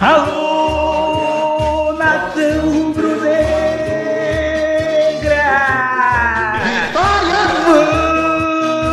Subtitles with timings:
[0.00, 3.32] Alô, nação rubro-negra!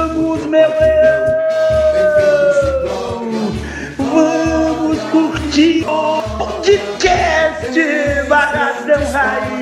[0.09, 1.25] Vamos, meu leão!
[3.99, 7.79] Vamos curtir o podcast
[8.27, 9.54] Barradão Raiz!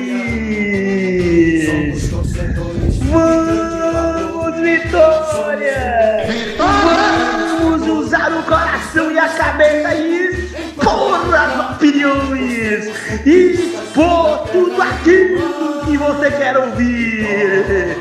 [13.24, 17.96] E expor tudo aquilo que você quer ouvir!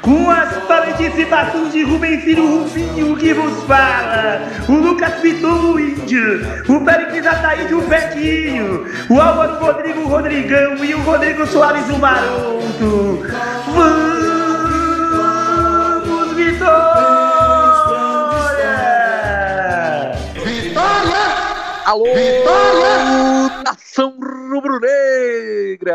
[0.00, 6.40] Com as participações de Rubem Filho Rubinho que vos fala, o Lucas Piton, o Índio,
[6.68, 11.98] o Pericles Ataíde, o Betinho, o Álvaro Rodrigo o Rodrigão e o Rodrigo Soares o
[11.98, 13.22] Maroto.
[13.74, 14.72] Vamos,
[16.36, 17.02] Vitória!
[21.84, 22.04] Alô,
[23.92, 25.94] nação rubro-negra!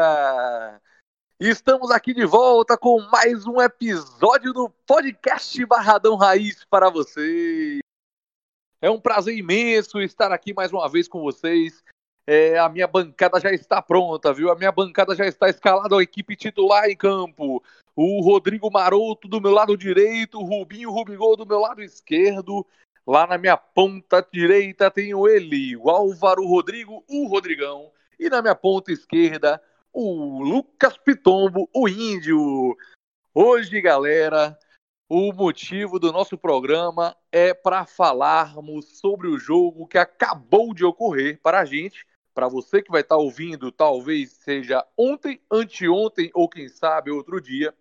[1.40, 7.80] Estamos aqui de volta com mais um episódio do podcast Barradão Raiz para vocês.
[8.80, 11.84] É um prazer imenso estar aqui mais uma vez com vocês.
[12.28, 14.52] É, a minha bancada já está pronta, viu?
[14.52, 17.64] A minha bancada já está escalada, a equipe titular em campo.
[17.95, 22.64] O Rodrigo Maroto do meu lado direito, o Rubinho Rubigol do meu lado esquerdo.
[23.08, 27.89] Lá na minha ponta direita tenho ele, o Álvaro Rodrigo, o Rodrigão.
[28.19, 29.63] E na minha ponta esquerda,
[29.94, 32.75] o Lucas Pitombo, o Índio.
[33.33, 34.59] Hoje, galera,
[35.08, 41.39] o motivo do nosso programa é para falarmos sobre o jogo que acabou de ocorrer
[41.41, 42.05] para a gente.
[42.33, 47.73] Para você que vai estar ouvindo, talvez seja ontem, anteontem ou quem sabe outro dia,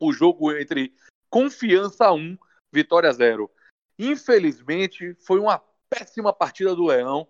[0.00, 0.94] o jogo entre
[1.28, 2.38] Confiança 1,
[2.72, 3.50] Vitória 0.
[3.98, 7.26] Infelizmente, foi uma péssima partida do Leão.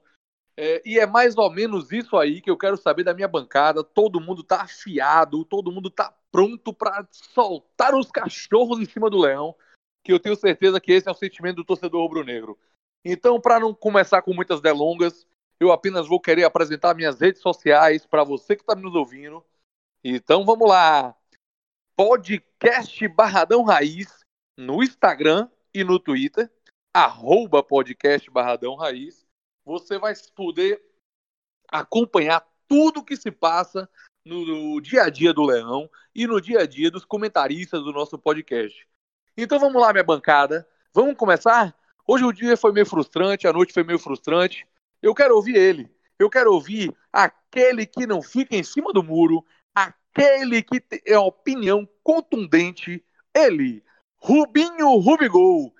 [0.58, 3.84] É, e é mais ou menos isso aí que eu quero saber da minha bancada.
[3.84, 9.18] Todo mundo tá afiado, todo mundo tá pronto para soltar os cachorros em cima do
[9.18, 9.54] leão,
[10.02, 12.58] que eu tenho certeza que esse é o sentimento do torcedor rubro-negro.
[13.04, 15.26] Então, para não começar com muitas delongas,
[15.60, 19.44] eu apenas vou querer apresentar minhas redes sociais para você que está nos ouvindo.
[20.02, 21.14] Então, vamos lá.
[21.96, 24.24] Podcast Barradão Raiz
[24.58, 26.50] no Instagram e no Twitter,
[26.96, 29.26] arroba podcast Barradão Raiz
[29.62, 30.80] você vai poder
[31.68, 33.86] acompanhar tudo que se passa
[34.24, 38.18] no, dia a dia do Leão e no dia a dia dos comentaristas do nosso
[38.18, 38.88] podcast.
[39.36, 40.66] Então vamos lá, minha bancada.
[40.94, 41.76] Vamos começar?
[42.08, 44.66] Hoje o dia foi meio frustrante, a noite foi meio frustrante.
[45.02, 45.94] Eu quero ouvir ele.
[46.18, 51.86] Eu quero ouvir aquele que não fica em cima do muro, aquele que é opinião
[52.02, 53.84] contundente, ele,
[54.16, 55.75] Rubinho Rubigol.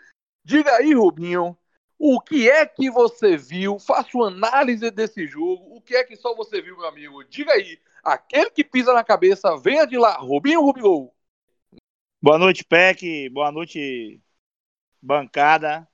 [0.47, 1.59] Diga aí, Rubinho,
[1.99, 3.81] o que é que você viu?
[3.81, 5.75] Faça uma análise desse jogo.
[5.75, 7.25] O que é que só você viu, meu amigo?
[7.25, 7.83] Diga aí.
[8.01, 10.13] Aquele que pisa na cabeça, venha de lá.
[10.19, 11.13] Rubinho Rubigol.
[12.23, 13.29] Boa noite, Peck.
[13.31, 14.23] Boa noite,
[15.03, 15.89] bancada.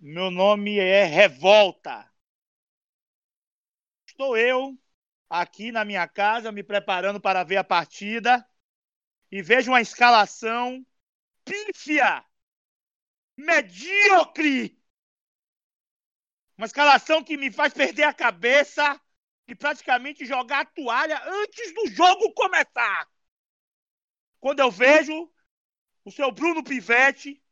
[0.00, 2.08] Meu nome é Revolta.
[4.06, 4.78] Estou eu
[5.28, 8.48] aqui na minha casa me preparando para ver a partida
[9.32, 10.86] e vejo uma escalação
[11.44, 12.24] pífia,
[13.36, 14.78] medíocre
[16.56, 19.00] uma escalação que me faz perder a cabeça
[19.46, 23.08] e praticamente jogar a toalha antes do jogo começar.
[24.40, 25.30] Quando eu vejo
[26.04, 27.42] o seu Bruno Pivetti,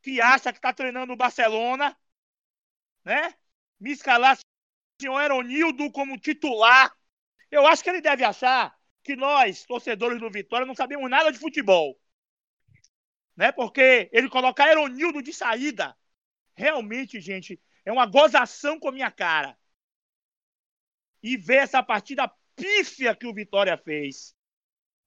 [0.00, 1.96] que acha que está treinando o Barcelona,
[3.04, 3.34] né?
[3.78, 6.96] Me escalar o senhor Eronildo como titular.
[7.50, 11.38] Eu acho que ele deve achar que nós, torcedores do Vitória, não sabemos nada de
[11.38, 11.98] futebol.
[13.38, 13.52] Né?
[13.52, 15.96] Porque ele colocar Eronildo de saída.
[16.56, 19.56] Realmente, gente, é uma gozação com a minha cara.
[21.22, 24.34] E ver essa partida pífia que o Vitória fez.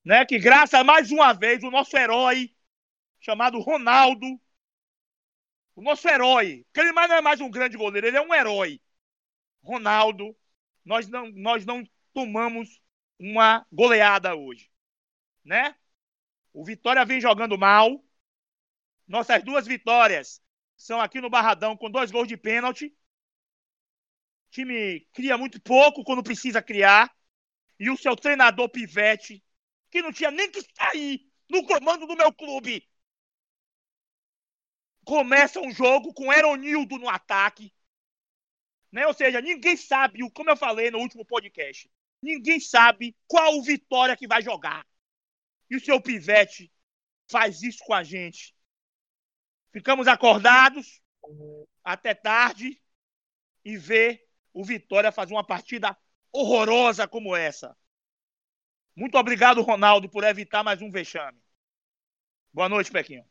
[0.02, 0.25] Né?
[0.25, 2.56] Que graças mais uma vez o nosso herói,
[3.20, 4.40] chamado Ronaldo,
[5.76, 8.79] o nosso herói, que ele não é mais um grande goleiro, ele é um herói.
[9.61, 10.34] Ronaldo,
[10.85, 11.84] nós não, nós não
[12.14, 12.82] tomamos
[13.20, 14.72] uma goleada hoje.
[15.44, 15.76] Né?
[16.53, 18.02] O Vitória vem jogando mal.
[19.11, 20.41] Nossas duas vitórias
[20.78, 22.85] são aqui no Barradão com dois gols de pênalti.
[22.85, 27.13] O time cria muito pouco quando precisa criar.
[27.78, 29.43] E o seu treinador Pivete,
[29.90, 32.87] que não tinha nem que sair no comando do meu clube.
[35.03, 37.73] Começa um jogo com Eronildo no ataque.
[38.93, 39.05] Né?
[39.08, 41.91] Ou seja, ninguém sabe, como eu falei no último podcast,
[42.22, 44.87] ninguém sabe qual Vitória que vai jogar.
[45.69, 46.72] E o seu Pivete
[47.29, 48.55] faz isso com a gente.
[49.72, 51.02] Ficamos acordados
[51.84, 52.82] até tarde
[53.64, 55.97] e ver o Vitória fazer uma partida
[56.32, 57.76] horrorosa como essa.
[58.96, 61.41] Muito obrigado, Ronaldo, por evitar mais um vexame.
[62.53, 63.26] Boa noite, Pequinho.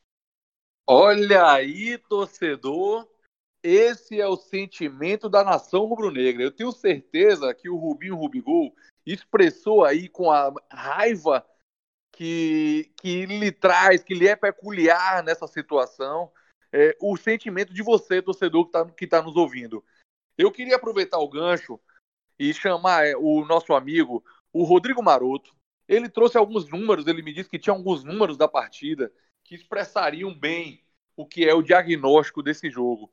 [0.87, 3.07] Olha aí, torcedor.
[3.63, 6.43] Esse é o sentimento da nação rubro-negra.
[6.43, 11.47] Eu tenho certeza que o Rubinho Rubigol expressou aí com a raiva
[12.21, 16.31] que, que lhe traz, que lhe é peculiar nessa situação,
[16.71, 19.83] é, o sentimento de você, torcedor que está que tá nos ouvindo.
[20.37, 21.81] Eu queria aproveitar o gancho
[22.39, 24.23] e chamar é, o nosso amigo,
[24.53, 25.57] o Rodrigo Maroto.
[25.89, 29.11] Ele trouxe alguns números, ele me disse que tinha alguns números da partida
[29.43, 30.85] que expressariam bem
[31.17, 33.11] o que é o diagnóstico desse jogo.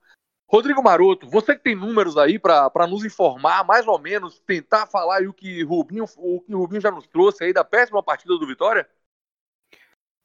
[0.49, 5.21] Rodrigo Maroto, você que tem números aí para nos informar, mais ou menos, tentar falar
[5.23, 8.85] o que Rubinho, o que Rubinho já nos trouxe aí da péssima partida do Vitória?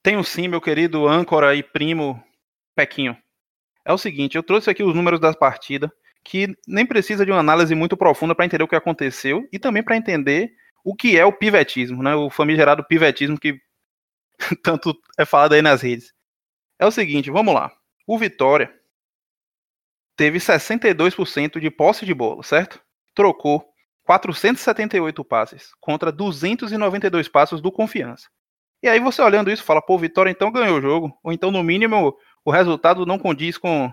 [0.02, 2.22] Tenho sim, meu querido âncora e primo
[2.74, 3.16] Pequinho.
[3.84, 5.92] É o seguinte, eu trouxe aqui os números da partida,
[6.24, 9.82] que nem precisa de uma análise muito profunda para entender o que aconteceu e também
[9.82, 10.52] para entender
[10.84, 12.14] o que é o pivetismo, né?
[12.16, 13.60] O famigerado pivetismo que
[14.62, 16.12] tanto é falado aí nas redes.
[16.78, 17.72] É o seguinte, vamos lá.
[18.06, 18.74] O Vitória
[20.16, 22.82] teve 62% de posse de bola, certo?
[23.14, 23.64] Trocou
[24.04, 28.28] 478 passes contra 292 passes do Confiança.
[28.82, 31.62] E aí você olhando isso fala, pô, Vitória então ganhou o jogo, ou então no
[31.62, 33.92] mínimo o resultado não condiz com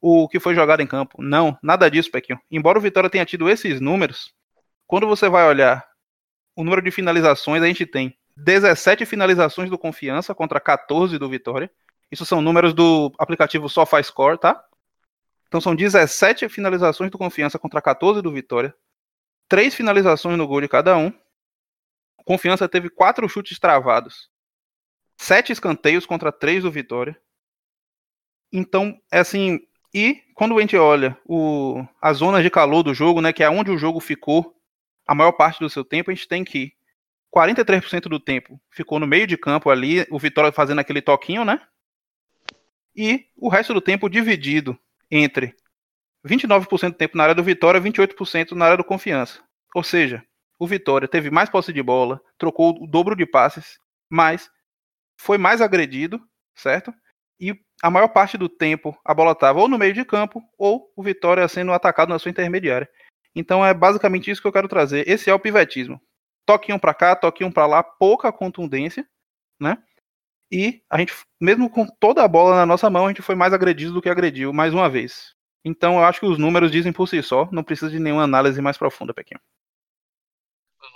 [0.00, 1.22] o que foi jogado em campo.
[1.22, 2.40] Não, nada disso, Pequinho.
[2.50, 4.34] Embora o Vitória tenha tido esses números,
[4.86, 5.86] quando você vai olhar
[6.56, 11.70] o número de finalizações, a gente tem 17 finalizações do Confiança contra 14 do Vitória.
[12.10, 14.64] Isso são números do aplicativo SofaScore, tá?
[15.46, 18.74] Então são 17 finalizações do Confiança contra 14 do Vitória.
[19.48, 21.12] Três finalizações no gol de cada um.
[22.30, 24.30] Confiança teve quatro chutes travados.
[25.16, 27.20] Sete escanteios contra três do Vitória.
[28.52, 29.58] Então, é assim.
[29.92, 33.50] E quando a gente olha o, as zonas de calor do jogo, né, que é
[33.50, 34.56] onde o jogo ficou
[35.04, 36.72] a maior parte do seu tempo, a gente tem que
[37.34, 41.60] 43% do tempo ficou no meio de campo ali, o Vitória fazendo aquele toquinho, né?
[42.94, 44.78] E o resto do tempo dividido
[45.10, 45.56] entre
[46.24, 49.42] 29% do tempo na área do Vitória e 28% na área do Confiança.
[49.74, 50.24] Ou seja,
[50.60, 53.78] o Vitória teve mais posse de bola, trocou o dobro de passes,
[54.10, 54.50] mas
[55.18, 56.20] foi mais agredido,
[56.54, 56.92] certo?
[57.40, 60.92] E a maior parte do tempo a bola estava ou no meio de campo ou
[60.94, 62.86] o Vitória sendo atacado na sua intermediária.
[63.34, 65.08] Então é basicamente isso que eu quero trazer.
[65.08, 65.98] Esse é o pivetismo.
[66.44, 69.08] Toquinho para cá, toquinho para lá, pouca contundência,
[69.58, 69.78] né?
[70.52, 73.54] E a gente, mesmo com toda a bola na nossa mão, a gente foi mais
[73.54, 75.34] agredido do que agrediu mais uma vez.
[75.64, 78.60] Então eu acho que os números dizem por si só, não precisa de nenhuma análise
[78.60, 79.40] mais profunda, Pequinho.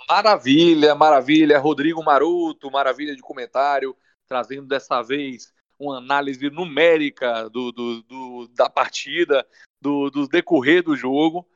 [0.07, 1.59] Maravilha, maravilha.
[1.59, 3.95] Rodrigo Maroto, maravilha de comentário,
[4.27, 9.45] trazendo dessa vez uma análise numérica do, do, do da partida,
[9.81, 11.47] do, do decorrer do jogo.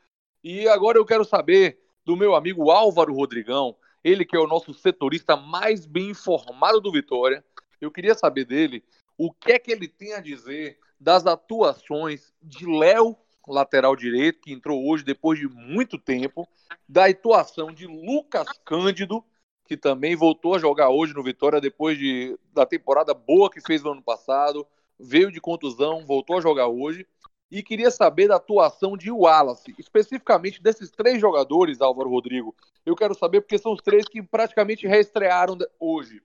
[0.44, 4.74] E agora eu quero saber do meu amigo Álvaro Rodrigão, ele que é o nosso
[4.74, 7.44] setorista mais bem informado do Vitória,
[7.80, 8.84] eu queria saber dele
[9.18, 13.16] o que é que ele tem a dizer das atuações de Léo,
[13.48, 16.48] lateral direito, que entrou hoje depois de muito tempo,
[16.88, 19.24] da atuação de Lucas Cândido,
[19.66, 23.84] que também voltou a jogar hoje no Vitória depois de, da temporada boa que fez
[23.84, 24.66] no ano passado,
[25.00, 27.06] veio de contusão, voltou a jogar hoje.
[27.52, 32.56] E queria saber da atuação de Wallace, especificamente desses três jogadores, Álvaro Rodrigo.
[32.86, 36.22] Eu quero saber porque são os três que praticamente reestrearam hoje.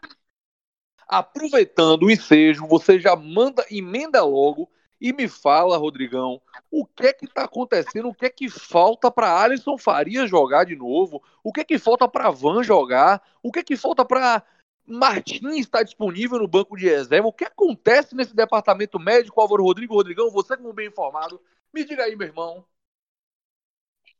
[1.09, 4.71] Aproveitando o ensejo, você já manda, emenda logo
[5.05, 8.09] e me fala, Rodrigão, o que é que está acontecendo?
[8.09, 11.23] O que é que falta para Alisson Faria jogar de novo?
[11.43, 13.23] O que é que falta para Van jogar?
[13.43, 14.43] O que é que falta para
[14.87, 17.29] Martins estar disponível no banco de reserva?
[17.29, 19.93] O que acontece nesse departamento médico, Álvaro Rodrigo?
[19.93, 21.39] Rodrigão, você como bem informado,
[21.71, 22.65] me diga aí, meu irmão.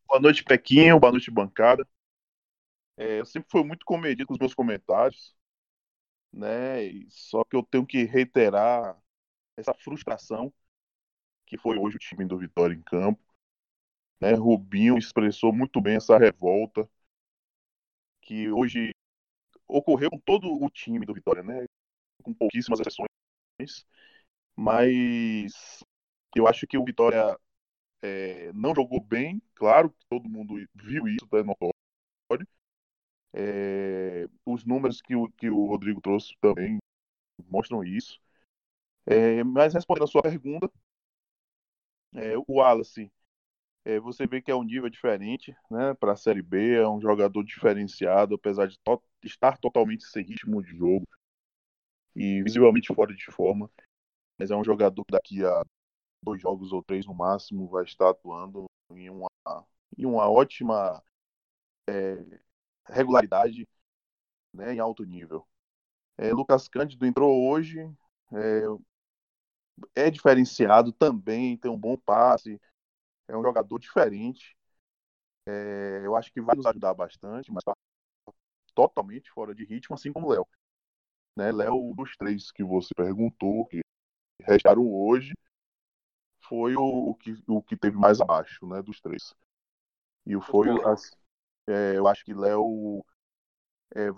[0.07, 1.01] Boa noite, Pequinho.
[1.01, 1.89] Boa noite, bancada.
[2.99, 5.35] É, eu sempre fui muito comedido com os meus comentários
[6.35, 6.91] né?
[7.09, 9.01] Só que eu tenho que reiterar
[9.57, 10.53] essa frustração
[11.47, 13.21] que foi hoje o time do Vitória em campo.
[14.21, 14.33] Né?
[14.35, 16.89] Rubinho expressou muito bem essa revolta
[18.23, 18.93] que hoje
[19.69, 21.67] ocorreu com todo o time do Vitória, né?
[22.23, 23.09] Com pouquíssimas exceções,
[24.57, 25.85] mas
[26.37, 27.39] eu acho que o Vitória
[28.03, 31.75] é, não jogou bem, claro que todo mundo viu isso, é notório,
[33.33, 36.79] é, os números que o, que o Rodrigo trouxe também
[37.49, 38.21] mostram isso.
[39.07, 40.71] É, mas respondendo a sua pergunta,
[42.15, 43.13] é, o Wallace,
[43.85, 47.01] é, você vê que é um nível diferente né, para a Série B, é um
[47.01, 51.07] jogador diferenciado, apesar de to estar totalmente sem ritmo de jogo
[52.15, 53.71] e visivelmente fora de forma.
[54.39, 55.63] Mas é um jogador que daqui a
[56.23, 59.29] dois jogos ou três no máximo vai estar atuando em uma,
[59.97, 61.03] e uma ótima
[61.89, 62.41] é,
[62.87, 63.69] regularidade
[64.53, 65.47] né, em alto nível.
[66.17, 67.81] É, Lucas Cândido entrou hoje,
[68.33, 68.63] é,
[69.95, 72.61] é, diferenciado também, tem um bom passe,
[73.29, 74.57] é um jogador diferente.
[75.47, 77.75] É, eu acho que vai nos ajudar bastante, mas está
[78.75, 80.47] totalmente fora de ritmo, assim como o Léo.
[81.37, 83.81] Né, Léo, dos três que você perguntou, que
[84.41, 85.33] restaram hoje,
[86.49, 89.35] foi o, o, que, o que teve mais abaixo, né, dos três.
[90.27, 90.69] E foi,
[91.67, 93.05] é, eu acho que Léo
[93.95, 94.11] é,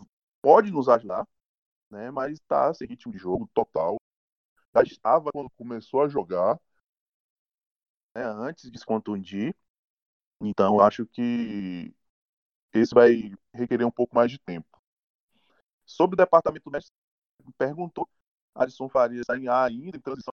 [0.43, 1.27] pode nos ajudar,
[1.91, 3.97] né, mas está sem ritmo de jogo total.
[4.77, 6.59] Já estava quando começou a jogar,
[8.15, 9.55] né, antes de se contundir.
[10.41, 11.95] Então, acho que
[12.73, 14.69] esse vai requerer um pouco mais de tempo.
[15.85, 16.93] Sobre o departamento médico,
[17.57, 18.09] perguntou,
[18.55, 20.33] Alisson Farias está em A ainda, em transição.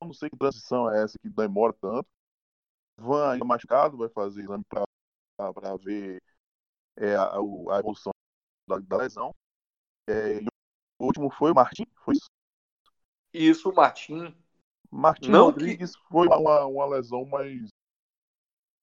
[0.00, 2.08] Eu não sei que transição é essa que demora tanto.
[2.96, 6.22] Van ainda machucado, vai fazer exame para ver
[6.96, 8.12] é, a, a, evolução
[8.68, 9.34] da, da lesão.
[10.08, 10.40] É,
[10.98, 12.28] o último foi o Martim, foi isso?
[13.32, 14.34] Isso, Martim.
[14.90, 16.02] Martim não Rodrigues que...
[16.08, 17.68] foi uma, uma lesão mais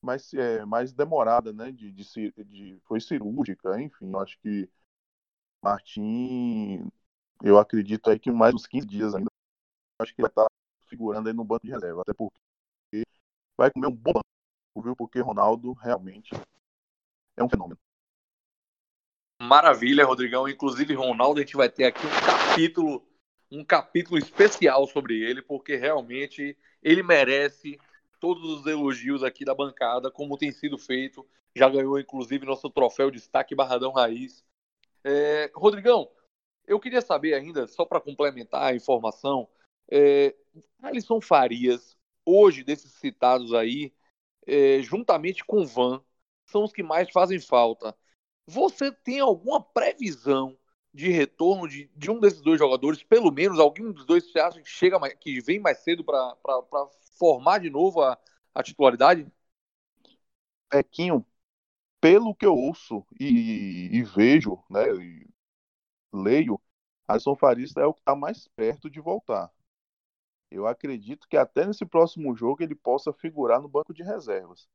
[0.02, 1.72] mais, é, mais demorada, né?
[1.72, 4.70] De, de, de, foi cirúrgica, enfim, eu acho que
[5.62, 6.88] Martim,
[7.44, 9.30] eu acredito aí que mais uns 15 dias ainda,
[10.00, 10.46] acho que vai estar
[10.88, 13.04] figurando aí no banco de reserva, até porque
[13.58, 14.96] vai comer um bom banco, viu?
[14.96, 16.32] Porque Ronaldo realmente
[17.36, 17.80] é um fenômeno.
[19.42, 20.48] Maravilha, Rodrigão.
[20.48, 23.07] Inclusive, Ronaldo, a gente vai ter aqui um capítulo,
[23.52, 27.80] um capítulo especial sobre ele, porque realmente ele merece
[28.20, 31.26] todos os elogios aqui da bancada, como tem sido feito.
[31.56, 34.44] Já ganhou, inclusive, nosso troféu destaque Barradão Raiz.
[35.04, 36.10] É, Rodrigão,
[36.66, 39.48] eu queria saber ainda, só para complementar a informação,
[39.90, 40.36] é,
[40.82, 43.94] Alisson Farias, hoje, desses citados aí,
[44.46, 46.04] é, juntamente com Van,
[46.46, 47.96] são os que mais fazem falta.
[48.46, 50.58] Você tem alguma previsão
[50.98, 53.04] de retorno de, de um desses dois jogadores?
[53.04, 56.36] Pelo menos algum dos dois você acha que chega mais, que vem mais cedo para
[57.18, 58.18] formar de novo a,
[58.54, 59.32] a titularidade?
[60.70, 61.24] Pequinho,
[62.02, 65.28] pelo que eu ouço e, e vejo, né, e
[66.14, 66.60] leio,
[67.08, 69.52] Alisson Farias é o que está mais perto de voltar.
[70.52, 74.68] Eu acredito que até nesse próximo jogo ele possa figurar no banco de reservas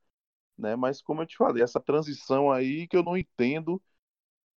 [0.59, 0.77] né?
[0.77, 3.83] Mas como eu te falei, essa transição aí que eu não entendo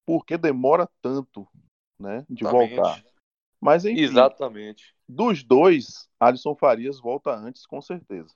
[0.05, 1.47] por que demora tanto,
[1.99, 2.75] né, de Exatamente.
[2.75, 3.03] voltar.
[3.59, 4.95] Mas enfim, Exatamente.
[5.07, 8.33] dos dois, Alisson Farias volta antes, com certeza.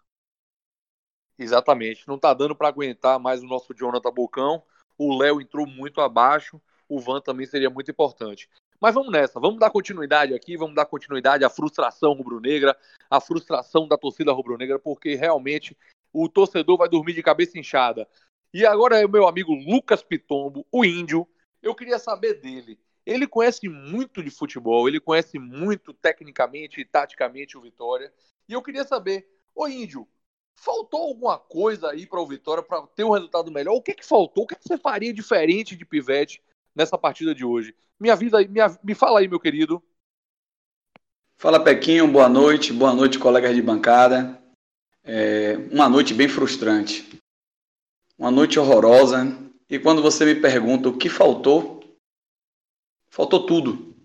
[1.37, 2.07] Exatamente.
[2.07, 4.61] Não tá dando para aguentar mais o nosso Jonathan Bocão.
[4.97, 6.61] O Léo entrou muito abaixo.
[6.87, 8.49] O Van também seria muito importante.
[8.79, 12.75] Mas vamos nessa, vamos dar continuidade aqui, vamos dar continuidade à frustração rubro-negra,
[13.09, 15.77] à frustração da torcida rubro-negra, porque realmente
[16.13, 18.07] o torcedor vai dormir de cabeça inchada.
[18.53, 21.27] E agora é o meu amigo Lucas Pitombo, o índio.
[21.61, 22.79] Eu queria saber dele.
[23.05, 28.13] Ele conhece muito de futebol, ele conhece muito tecnicamente e taticamente o Vitória.
[28.47, 30.07] E eu queria saber, ô índio,
[30.55, 33.73] faltou alguma coisa aí para o Vitória para ter um resultado melhor?
[33.73, 34.43] O que que faltou?
[34.43, 36.41] O que, que você faria diferente de Pivete
[36.75, 37.75] nessa partida de hoje?
[37.99, 39.81] Me avisa aí, me, me fala aí, meu querido.
[41.35, 44.39] Fala Pequinho, boa noite, boa noite, colegas de bancada
[45.03, 47.19] é, uma noite bem frustrante,
[48.17, 49.48] uma noite horrorosa.
[49.69, 51.83] E quando você me pergunta o que faltou,
[53.07, 53.95] faltou tudo.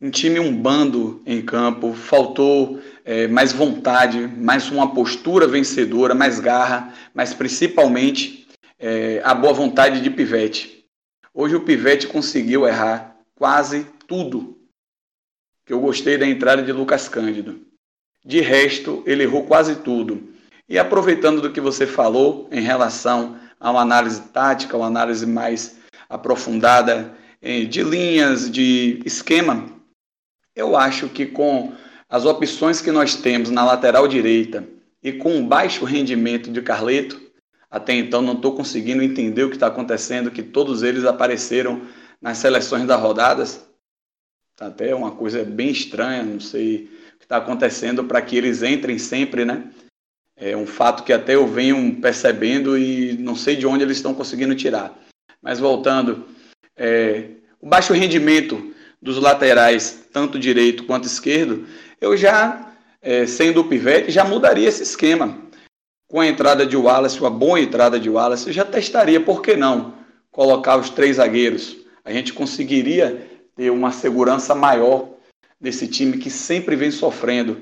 [0.00, 6.38] Um time, um bando em campo, faltou é, mais vontade, mais uma postura vencedora, mais
[6.38, 8.46] garra, mas principalmente
[8.78, 10.86] é, a boa vontade de Pivete.
[11.34, 14.58] Hoje o Pivete conseguiu errar quase tudo.
[15.66, 17.60] Que eu gostei da entrada de Lucas Cândido.
[18.24, 20.32] De resto, ele errou quase tudo.
[20.68, 25.76] E aproveitando do que você falou em relação a uma análise tática, uma análise mais
[26.08, 29.66] aprofundada eh, de linhas, de esquema,
[30.56, 31.72] eu acho que com
[32.08, 34.66] as opções que nós temos na lateral direita
[35.02, 37.20] e com o baixo rendimento de Carleto,
[37.70, 41.82] até então não estou conseguindo entender o que está acontecendo, que todos eles apareceram
[42.20, 43.64] nas seleções das rodadas.
[44.56, 46.90] Tá até uma coisa bem estranha, não sei
[47.30, 49.70] está acontecendo para que eles entrem sempre, né?
[50.40, 54.14] É um fato que até eu venho percebendo e não sei de onde eles estão
[54.14, 54.98] conseguindo tirar.
[55.42, 56.24] Mas voltando,
[56.74, 57.26] é,
[57.60, 61.66] o baixo rendimento dos laterais, tanto direito quanto esquerdo,
[62.00, 65.38] eu já, é, sendo o pivete, já mudaria esse esquema.
[66.08, 69.56] Com a entrada de Wallace, uma boa entrada de Wallace, eu já testaria, por que
[69.56, 69.94] não,
[70.30, 71.76] colocar os três zagueiros.
[72.02, 75.10] A gente conseguiria ter uma segurança maior
[75.60, 77.60] desse time que sempre vem sofrendo,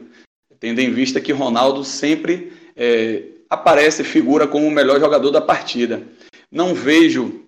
[0.60, 6.02] tendo em vista que Ronaldo sempre é, aparece, figura como o melhor jogador da partida.
[6.50, 7.44] Não vejo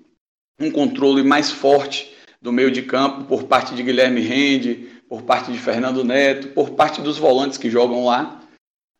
[0.60, 5.52] um controle mais forte do meio de campo por parte de Guilherme Rende, por parte
[5.52, 8.42] de Fernando Neto, por parte dos volantes que jogam lá,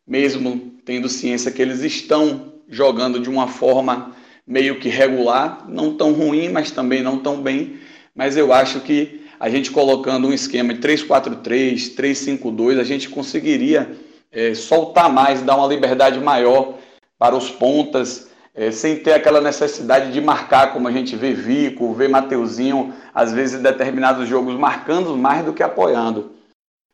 [0.07, 4.15] mesmo tendo ciência que eles estão jogando de uma forma
[4.47, 7.79] meio que regular, não tão ruim, mas também não tão bem.
[8.15, 13.89] Mas eu acho que a gente colocando um esquema de 3-4-3, 3-5-2, a gente conseguiria
[14.31, 16.75] é, soltar mais, dar uma liberdade maior
[17.17, 21.93] para os pontas, é, sem ter aquela necessidade de marcar, como a gente vê Vico,
[21.93, 26.31] vê Mateuzinho, às vezes determinados jogos marcando mais do que apoiando.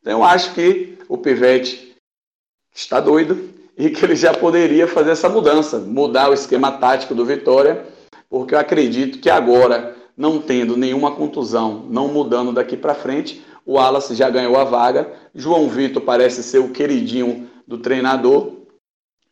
[0.02, 1.96] Então eu acho que o Pivete
[2.74, 7.26] está doido e que ele já poderia fazer essa mudança, mudar o esquema tático do
[7.26, 7.86] Vitória,
[8.30, 13.74] porque eu acredito que agora, não tendo nenhuma contusão, não mudando daqui para frente, o
[13.74, 18.54] Wallace já ganhou a vaga, João Vitor parece ser o queridinho do treinador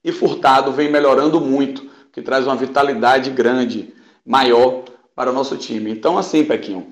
[0.03, 3.93] e Furtado vem melhorando muito, que traz uma vitalidade grande,
[4.25, 4.83] maior
[5.15, 5.89] para o nosso time.
[5.89, 6.85] Então, assim, Pequinho,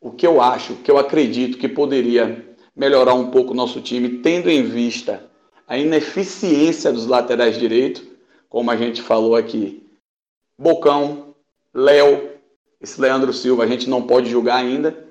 [0.00, 3.80] o que eu acho, o que eu acredito que poderia melhorar um pouco o nosso
[3.80, 5.30] time, tendo em vista
[5.66, 8.02] a ineficiência dos laterais direitos,
[8.50, 9.82] como a gente falou aqui.
[10.58, 11.34] Bocão,
[11.72, 12.32] Léo,
[12.82, 15.10] esse Leandro Silva a gente não pode julgar ainda.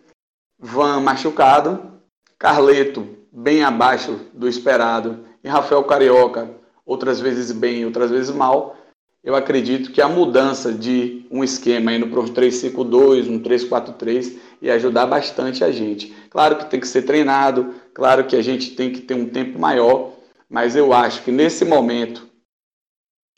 [0.61, 1.99] Van machucado,
[2.37, 8.77] Carleto bem abaixo do esperado e Rafael Carioca outras vezes bem, outras vezes mal
[9.23, 14.73] eu acredito que a mudança de um esquema indo para um 3-5-2, um 3-4-3, ia
[14.73, 16.11] ajudar bastante a gente.
[16.29, 19.59] Claro que tem que ser treinado, claro que a gente tem que ter um tempo
[19.59, 20.13] maior,
[20.49, 22.27] mas eu acho que nesse momento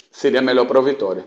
[0.10, 1.26] seria melhor para a vitória.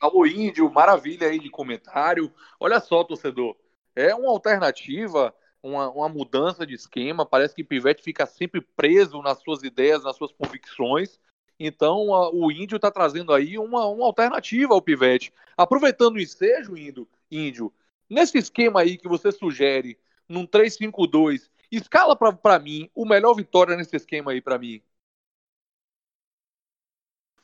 [0.00, 2.32] Alô, Índio, maravilha aí de comentário.
[2.60, 3.56] Olha só, torcedor,
[3.98, 7.26] é uma alternativa, uma, uma mudança de esquema.
[7.26, 11.18] Parece que Pivete fica sempre preso nas suas ideias, nas suas convicções.
[11.58, 15.32] Então a, o Índio está trazendo aí uma, uma alternativa ao Pivete.
[15.56, 17.72] Aproveitando o ensejo, Índio, Índio,
[18.08, 23.96] nesse esquema aí que você sugere, num 3-5-2, escala para mim o melhor vitória nesse
[23.96, 24.80] esquema aí para mim.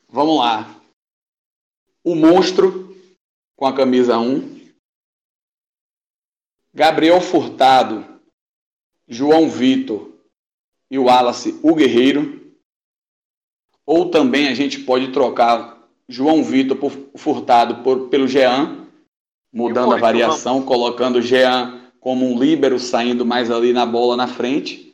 [0.07, 0.81] Vamos lá.
[2.01, 2.95] O monstro
[3.57, 4.54] com a camisa 1.
[6.75, 8.03] Gabriel Furtado,
[9.07, 10.11] João Vitor
[10.91, 12.51] e o Wallace, o Guerreiro.
[13.85, 18.87] Ou também a gente pode trocar João Vitor por Furtado por, pelo Jean,
[19.53, 24.27] mudando a variação, colocando o Jean como um líbero, saindo mais ali na bola na
[24.27, 24.93] frente.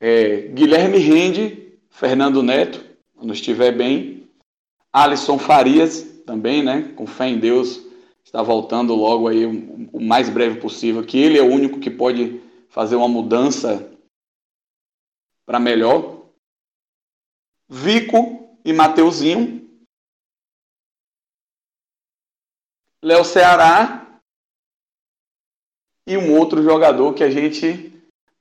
[0.00, 2.84] É, Guilherme Rende, Fernando Neto,
[3.16, 4.28] quando estiver bem.
[4.92, 6.92] Alisson Farias, também, né?
[6.94, 7.87] Com fé em Deus,
[8.28, 12.42] está voltando logo aí o, mais breve possível, que ele é o único que pode
[12.68, 13.90] fazer uma mudança
[15.46, 16.26] para melhor.
[17.66, 19.66] Vico e Mateuzinho.
[23.02, 24.20] Léo Ceará.
[26.06, 27.90] E um outro jogador que a gente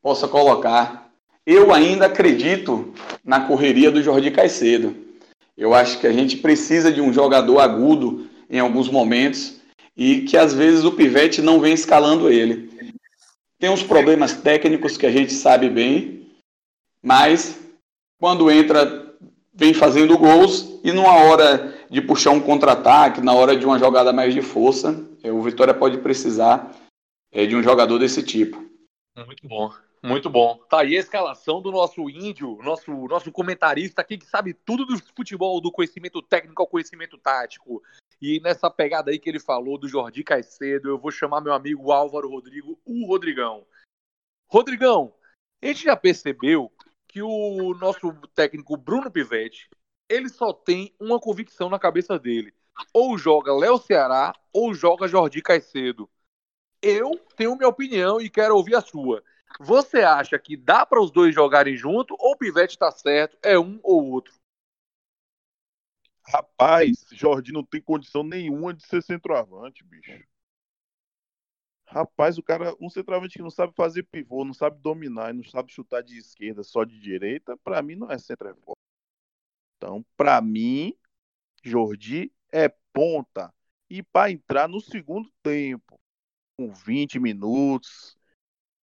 [0.01, 1.09] possa colocar.
[1.45, 4.93] Eu ainda acredito na correria do Jordi Caicedo.
[5.55, 9.56] Eu acho que a gente precisa de um jogador agudo em alguns momentos
[9.97, 12.69] e que às vezes o Pivete não vem escalando ele.
[13.57, 16.29] Tem uns problemas técnicos que a gente sabe bem,
[17.01, 17.59] mas
[18.19, 19.07] quando entra
[19.51, 24.13] vem fazendo gols e numa hora de puxar um contra-ataque, na hora de uma jogada
[24.13, 26.75] mais de força, é, o Vitória pode precisar
[27.31, 28.63] é, de um jogador desse tipo.
[29.25, 30.59] Muito bom, muito bom.
[30.69, 35.01] Tá aí a escalação do nosso índio, nosso, nosso comentarista aqui que sabe tudo do
[35.15, 37.81] futebol, do conhecimento técnico ao conhecimento tático.
[38.21, 41.91] E nessa pegada aí que ele falou do Jordi Caicedo, eu vou chamar meu amigo
[41.91, 43.65] Álvaro Rodrigo, o Rodrigão.
[44.47, 45.13] Rodrigão,
[45.61, 46.71] a gente já percebeu
[47.07, 49.69] que o nosso técnico Bruno Pivetti,
[50.09, 52.53] ele só tem uma convicção na cabeça dele.
[52.93, 56.09] Ou joga Léo Ceará ou joga Jordi Caicedo.
[56.81, 59.23] Eu tenho minha opinião e quero ouvir a sua.
[59.59, 63.57] Você acha que dá para os dois jogarem junto ou o Pivete está certo, é
[63.57, 64.33] um ou outro?
[66.27, 70.23] Rapaz, Jordi não tem condição nenhuma de ser centroavante, bicho.
[71.85, 75.71] Rapaz, o cara, um centroavante que não sabe fazer pivô, não sabe dominar, não sabe
[75.71, 78.73] chutar de esquerda, só de direita, para mim não é centroavante.
[79.77, 80.93] Então, para mim,
[81.63, 83.53] Jordi é ponta.
[83.89, 85.97] E para entrar no segundo tempo,
[86.57, 88.17] com 20 minutos,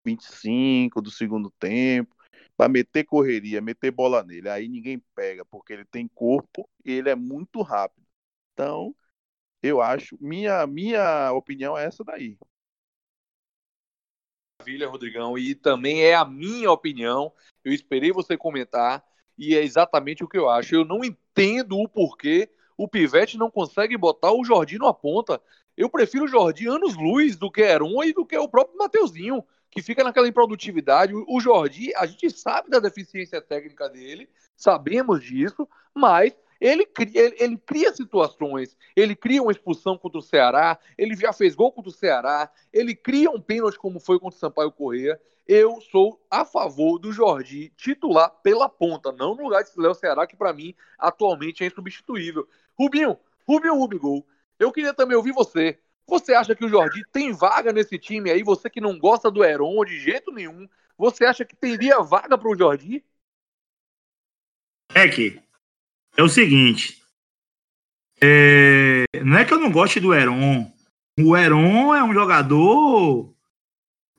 [0.03, 2.14] 25 do segundo tempo,
[2.57, 7.11] para meter correria, meter bola nele, aí ninguém pega, porque ele tem corpo e ele
[7.11, 8.07] é muito rápido.
[8.53, 8.95] Então,
[9.63, 12.39] eu acho, minha minha opinião é essa daí
[14.65, 17.33] maravilha, Rodrigão, e também é a minha opinião.
[17.63, 19.05] Eu esperei você comentar.
[19.37, 20.75] e é exatamente o que eu acho.
[20.75, 25.41] Eu não entendo o porquê o Pivete não consegue botar o Jordi na ponta.
[25.77, 29.45] Eu prefiro o Jordi anos luz do que Heron e do que o próprio Mateuzinho,
[29.75, 31.13] que fica naquela improdutividade.
[31.13, 37.37] O Jordi, a gente sabe da deficiência técnica dele, sabemos disso, mas ele cria, ele,
[37.41, 41.91] ele, cria situações, ele cria uma expulsão contra o Ceará, ele já fez gol contra
[41.91, 45.21] o Ceará, ele cria um pênalti como foi contra o Sampaio Correia.
[45.47, 50.27] Eu sou a favor do Jordi titular pela ponta, não no lugar de Léo Ceará,
[50.27, 52.49] que para mim atualmente é insubstituível.
[52.79, 54.25] Rubinho, Rubinho Rubigol,
[54.59, 55.79] eu queria também ouvir você.
[56.07, 58.43] Você acha que o Jordi tem vaga nesse time aí?
[58.43, 62.49] Você que não gosta do Heron de jeito nenhum, você acha que teria vaga para
[62.49, 63.05] o Jordi?
[64.95, 65.41] É que
[66.17, 67.03] é o seguinte.
[68.23, 70.73] É, não é que eu não goste do Heron.
[71.19, 73.35] O Heron é um jogador.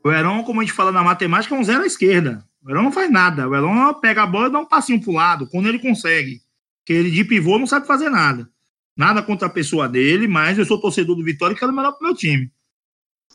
[0.04, 2.46] O Heron, como a gente fala na matemática, é um zero à esquerda.
[2.64, 3.48] O Heron não faz nada.
[3.48, 6.42] O Heron pega a bola e dá um passinho pro lado, quando ele consegue.
[6.80, 8.50] Porque ele de pivô não sabe fazer nada.
[8.96, 11.92] Nada contra a pessoa dele, mas eu sou torcedor do Vitória e quero o melhor
[11.94, 12.52] pro meu time.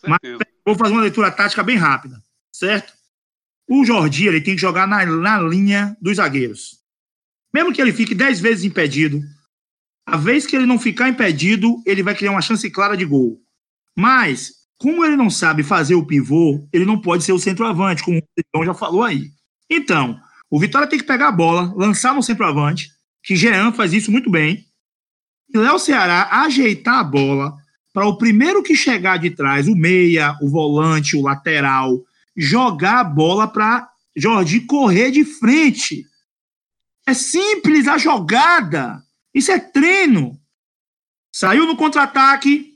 [0.06, 0.18] Mas
[0.64, 2.92] vou fazer uma leitura tática bem rápida, certo?
[3.68, 6.80] O Jordi ele tem que jogar na, na linha dos zagueiros.
[7.52, 9.20] Mesmo que ele fique 10 vezes impedido,
[10.06, 13.40] a vez que ele não ficar impedido, ele vai criar uma chance clara de gol.
[13.96, 18.18] Mas, como ele não sabe fazer o pivô, ele não pode ser o centroavante, como
[18.18, 19.30] o João já falou aí.
[19.68, 20.18] Então,
[20.50, 22.90] o Vitória tem que pegar a bola, lançar no centroavante,
[23.22, 24.66] que Jean faz isso muito bem,
[25.54, 27.54] Léo Ceará ajeitar a bola
[27.92, 32.00] para o primeiro que chegar de trás, o meia, o volante, o lateral,
[32.36, 36.04] jogar a bola para Jordi correr de frente.
[37.06, 39.02] É simples a jogada.
[39.34, 40.38] Isso é treino.
[41.32, 42.74] Saiu no contra-ataque,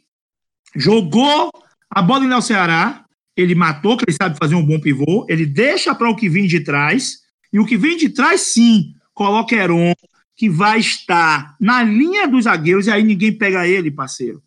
[0.76, 1.50] jogou
[1.90, 3.04] a bola em Léo Ceará,
[3.36, 6.46] ele matou, que ele sabe fazer um bom pivô, ele deixa para o que vem
[6.46, 7.18] de trás,
[7.52, 9.92] e o que vem de trás, sim, coloca Heron,
[10.36, 14.42] que vai estar na linha dos zagueiros e aí ninguém pega ele, parceiro.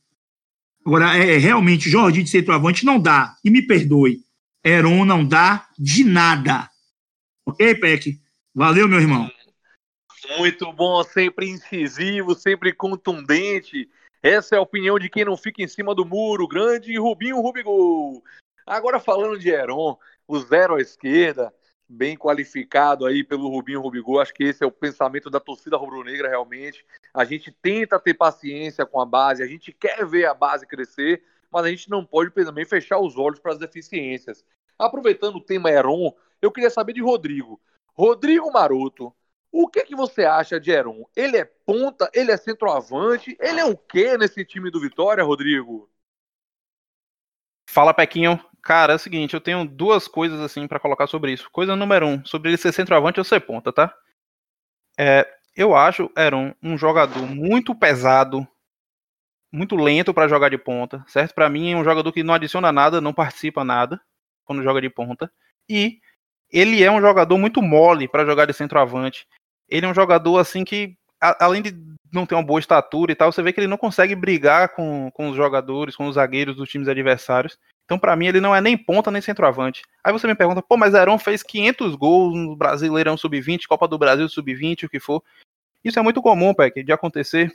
[0.85, 3.35] Agora, é, é realmente, Jorge de centroavante não dá.
[3.43, 4.21] E me perdoe,
[4.63, 6.69] Heron não dá de nada.
[7.45, 8.19] Ok, Peck?
[8.53, 9.29] Valeu, meu irmão.
[10.37, 13.89] Muito bom, sempre incisivo, sempre contundente.
[14.21, 16.47] Essa é a opinião de quem não fica em cima do muro.
[16.47, 18.21] Grande Rubinho Rubigol.
[18.65, 19.97] Agora falando de Heron,
[20.27, 21.53] o zero à esquerda,
[21.87, 24.19] bem qualificado aí pelo Rubinho Rubigol.
[24.19, 26.85] Acho que esse é o pensamento da torcida rubro-negra realmente.
[27.13, 31.23] A gente tenta ter paciência com a base, a gente quer ver a base crescer,
[31.51, 34.43] mas a gente não pode também fechar os olhos para as deficiências.
[34.77, 37.59] Aproveitando o tema Heron, eu queria saber de Rodrigo.
[37.93, 39.13] Rodrigo Maroto,
[39.51, 41.07] o que, que você acha de Heron?
[41.15, 45.89] Ele é ponta, ele é centroavante, ele é o quê nesse time do Vitória, Rodrigo?
[47.69, 48.39] Fala, Pequinho.
[48.61, 51.49] Cara, é o seguinte, eu tenho duas coisas assim para colocar sobre isso.
[51.51, 53.93] Coisa número um, sobre ele ser centroavante ou ser ponta, tá?
[54.99, 55.25] É,
[55.55, 58.47] eu acho Heron um jogador muito pesado,
[59.51, 61.33] muito lento para jogar de ponta, certo?
[61.33, 64.01] Para mim é um jogador que não adiciona nada, não participa nada
[64.43, 65.31] quando joga de ponta.
[65.69, 65.99] E
[66.51, 69.27] ele é um jogador muito mole para jogar de centroavante.
[69.69, 71.75] Ele é um jogador assim que, a, além de
[72.11, 75.11] não ter uma boa estatura e tal, você vê que ele não consegue brigar com,
[75.11, 77.57] com os jogadores, com os zagueiros dos times adversários.
[77.85, 79.81] Então, para mim, ele não é nem ponta nem centroavante.
[80.03, 83.97] Aí você me pergunta, pô, mas Heron fez 500 gols no Brasileirão Sub-20, Copa do
[83.97, 85.23] Brasil Sub-20, o que for.
[85.83, 87.51] Isso é muito comum, Peck, de acontecer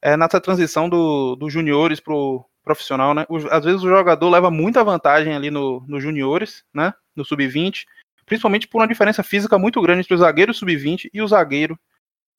[0.00, 3.26] é, nessa transição do, dos juniores pro profissional, né?
[3.50, 6.94] Às vezes o jogador leva muita vantagem ali no, no juniores, né?
[7.14, 7.84] No Sub-20,
[8.24, 11.78] principalmente por uma diferença física muito grande entre o zagueiro Sub-20 e o zagueiro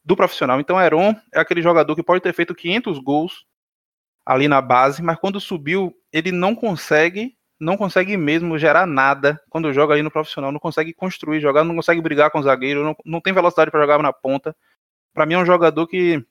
[0.04, 0.60] do profissional.
[0.60, 3.46] Então, Heron é aquele jogador que pode ter feito 500 gols
[4.26, 9.74] ali na base, mas quando subiu, ele não consegue, não consegue mesmo gerar nada quando
[9.74, 12.96] joga ali no profissional, não consegue construir, jogar, não consegue brigar com o zagueiro, não,
[13.06, 14.56] não tem velocidade para jogar na ponta.
[15.14, 16.26] Para mim é um jogador que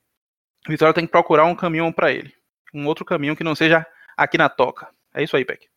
[0.67, 2.33] Vitória tem que procurar um caminho para ele,
[2.73, 4.89] um outro caminho que não seja aqui na toca.
[5.13, 5.67] É isso aí, Peck.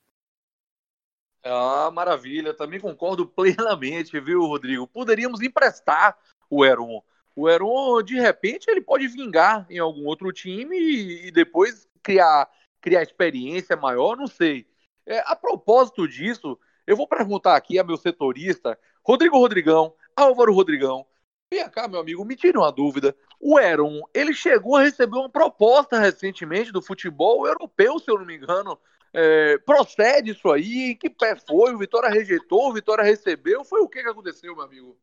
[1.45, 2.55] Ah, maravilha.
[2.55, 4.87] Também concordo plenamente, viu, Rodrigo?
[4.87, 6.17] Poderíamos emprestar
[6.49, 7.03] o Heron.
[7.37, 12.49] O Heron, de repente, ele pode vingar em algum outro time e, e depois criar,
[12.81, 14.67] criar experiência maior, não sei.
[15.05, 21.07] É, a propósito disso, eu vou perguntar aqui a meu setorista, Rodrigo Rodrigão, Álvaro Rodrigão.
[21.53, 23.15] Vem cá, meu amigo, me tire uma dúvida.
[23.39, 28.25] O Heron, ele chegou a receber uma proposta recentemente do futebol europeu, se eu não
[28.25, 28.79] me engano.
[29.13, 30.93] É, procede isso aí?
[30.93, 31.75] Em que pé foi?
[31.75, 33.63] O Vitória rejeitou, o Vitória recebeu?
[33.63, 34.97] Foi o que, que aconteceu, meu amigo?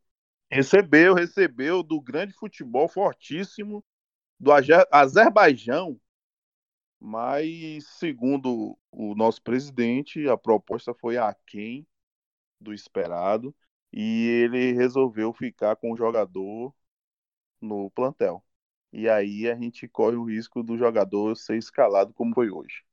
[0.54, 3.84] Recebeu, recebeu do grande futebol fortíssimo
[4.40, 4.52] do
[4.92, 6.00] Azerbaijão,
[7.00, 11.88] mas, segundo o nosso presidente, a proposta foi aquém
[12.60, 13.56] do esperado.
[13.94, 16.74] e ele resolveu ficar com o jogador
[17.62, 18.44] no plantel.
[18.94, 22.84] E aí a gente corre o risco do jogador ser escalado como foi hoje.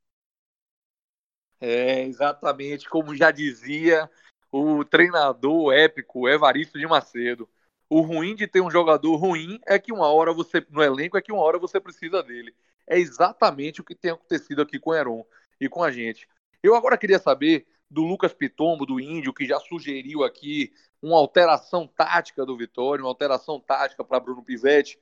[1.60, 4.10] É, exatamente, como já dizia
[4.52, 7.48] o treinador épico Evaristo de Macedo.
[7.88, 11.22] O ruim de ter um jogador ruim é que uma hora você, no elenco, é
[11.22, 12.54] que uma hora você precisa dele.
[12.86, 15.24] É exatamente o que tem acontecido aqui com o Heron
[15.60, 16.28] e com a gente.
[16.62, 21.86] Eu agora queria saber do Lucas Pitombo, do Índio, que já sugeriu aqui uma alteração
[21.86, 24.98] tática do Vitória, uma alteração tática para Bruno Pivetti.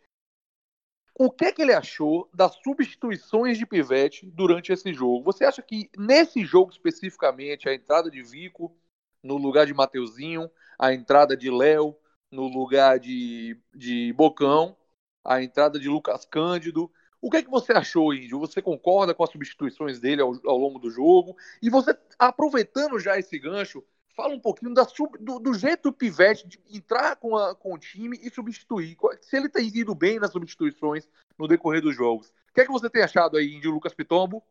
[1.19, 5.25] O que, é que ele achou das substituições de Pivete durante esse jogo?
[5.25, 8.75] Você acha que nesse jogo especificamente, a entrada de Vico
[9.23, 11.97] no lugar de Mateuzinho, a entrada de Léo
[12.31, 14.77] no lugar de, de Bocão,
[15.25, 16.91] a entrada de Lucas Cândido.
[17.21, 18.39] O que é que você achou, Índio?
[18.39, 21.37] Você concorda com as substituições dele ao, ao longo do jogo?
[21.61, 23.83] E você, aproveitando já esse gancho,
[24.15, 24.87] fala um pouquinho da,
[25.21, 28.97] do, do, jeito Pivete de entrar com, a, com o time e substituir.
[29.21, 32.29] Se ele tem ido bem nas substituições no decorrer dos jogos.
[32.51, 34.43] O que é que você tem achado aí de Lucas Pitombo?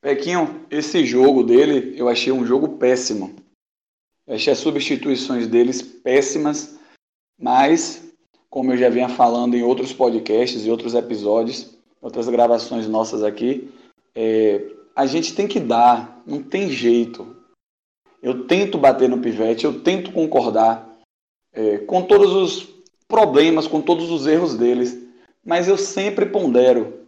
[0.00, 3.34] Pequinho, esse jogo dele eu achei um jogo péssimo.
[4.26, 6.78] Eu achei as substituições deles péssimas,
[7.38, 8.12] mas,
[8.50, 13.70] como eu já vinha falando em outros podcasts e outros episódios, outras gravações nossas aqui,
[14.14, 17.36] é, a gente tem que dar, não tem jeito.
[18.22, 20.98] Eu tento bater no pivete, eu tento concordar
[21.52, 22.68] é, com todos os
[23.06, 24.98] problemas, com todos os erros deles,
[25.44, 27.06] mas eu sempre pondero.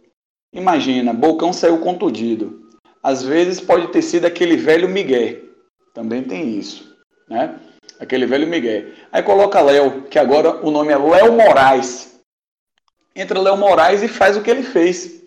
[0.53, 2.68] Imagina, Bocão saiu contundido.
[3.01, 5.41] Às vezes pode ter sido aquele velho Miguel.
[5.93, 6.95] Também tem isso,
[7.27, 7.59] né?
[7.99, 8.91] Aquele velho Miguel.
[9.11, 12.19] Aí coloca Léo, que agora o nome é Léo Moraes.
[13.15, 15.23] Entra Léo Moraes e faz o que ele fez.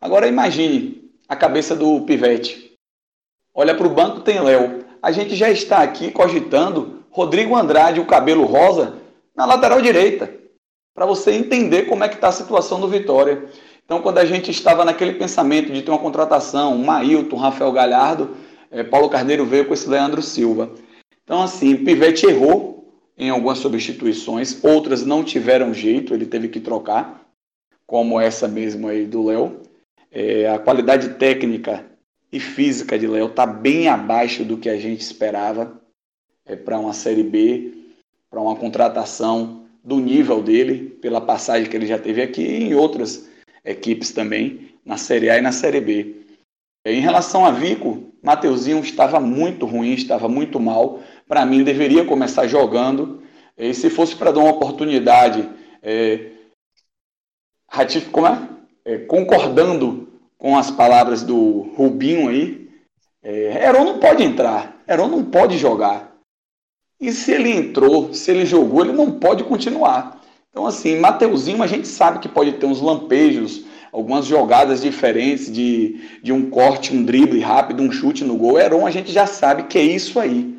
[0.00, 2.76] Agora imagine a cabeça do pivete.
[3.54, 8.06] Olha para o banco, tem Léo a gente já está aqui cogitando Rodrigo Andrade, o
[8.06, 8.98] cabelo rosa,
[9.34, 10.32] na lateral direita,
[10.94, 13.48] para você entender como é que está a situação do Vitória.
[13.88, 18.36] Então, quando a gente estava naquele pensamento de ter uma contratação, um Mailton, Rafael Galhardo,
[18.70, 20.70] é, Paulo Carneiro veio com esse Leandro Silva.
[21.24, 27.26] Então, assim, Pivete errou em algumas substituições, outras não tiveram jeito, ele teve que trocar,
[27.86, 29.62] como essa mesmo aí do Léo.
[30.12, 31.86] É, a qualidade técnica
[32.30, 35.80] e física de Léo está bem abaixo do que a gente esperava
[36.44, 37.72] é, para uma Série B,
[38.28, 42.74] para uma contratação do nível dele, pela passagem que ele já teve aqui e em
[42.74, 43.27] outras
[43.68, 46.16] equipes também, na Série A e na Série B.
[46.84, 51.00] É, em relação a Vico, Mateuzinho estava muito ruim, estava muito mal.
[51.26, 53.22] Para mim, deveria começar jogando.
[53.56, 55.48] E se fosse para dar uma oportunidade,
[55.82, 56.30] é,
[58.10, 58.48] como é?
[58.84, 58.98] é?
[58.98, 62.70] concordando com as palavras do Rubinho aí,
[63.22, 66.16] é, Heron não pode entrar, Heron não pode jogar.
[67.00, 70.17] E se ele entrou, se ele jogou, ele não pode continuar.
[70.50, 76.00] Então, assim, Mateuzinho a gente sabe que pode ter uns lampejos, algumas jogadas diferentes de,
[76.22, 78.58] de um corte, um drible rápido, um chute no gol.
[78.58, 80.54] Heron a gente já sabe que é isso aí.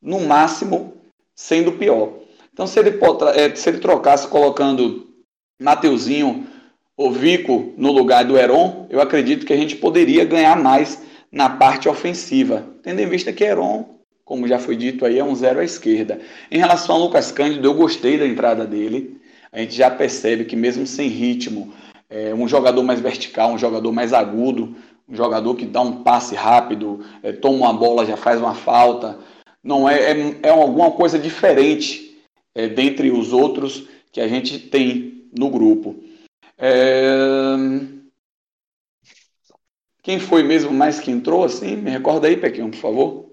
[0.00, 0.94] No máximo,
[1.34, 2.12] sendo pior.
[2.52, 2.98] Então, se ele,
[3.34, 5.08] é, se ele trocasse colocando
[5.60, 6.46] Mateuzinho
[6.96, 11.50] o Vico no lugar do Heron, eu acredito que a gente poderia ganhar mais na
[11.50, 15.58] parte ofensiva, tendo em vista que Heron, como já foi dito aí, é um zero
[15.58, 16.20] à esquerda.
[16.50, 19.20] Em relação ao Lucas Cândido, eu gostei da entrada dele.
[19.54, 21.72] A gente já percebe que mesmo sem ritmo,
[22.10, 24.74] é um jogador mais vertical, um jogador mais agudo,
[25.08, 29.16] um jogador que dá um passe rápido, é, toma uma bola, já faz uma falta.
[29.62, 32.20] Não é, é, é alguma coisa diferente
[32.52, 36.02] é, dentre os outros que a gente tem no grupo.
[36.58, 37.54] É...
[40.02, 41.76] Quem foi mesmo mais que entrou, assim?
[41.76, 43.30] Me recorda aí, Pequinho, por favor.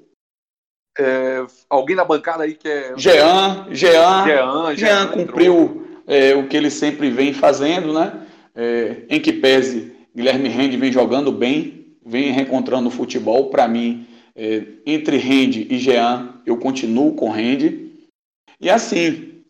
[0.99, 2.93] É, alguém na bancada aí que é.
[2.95, 8.27] Jean, Jean, Jean, Jean cumpriu é, o que ele sempre vem fazendo, né?
[8.53, 13.49] É, em que pese Guilherme Rende vem jogando bem, vem reencontrando o futebol.
[13.49, 17.91] Para mim, é, entre Rende e Jean, eu continuo com Rende.
[18.59, 19.43] E assim,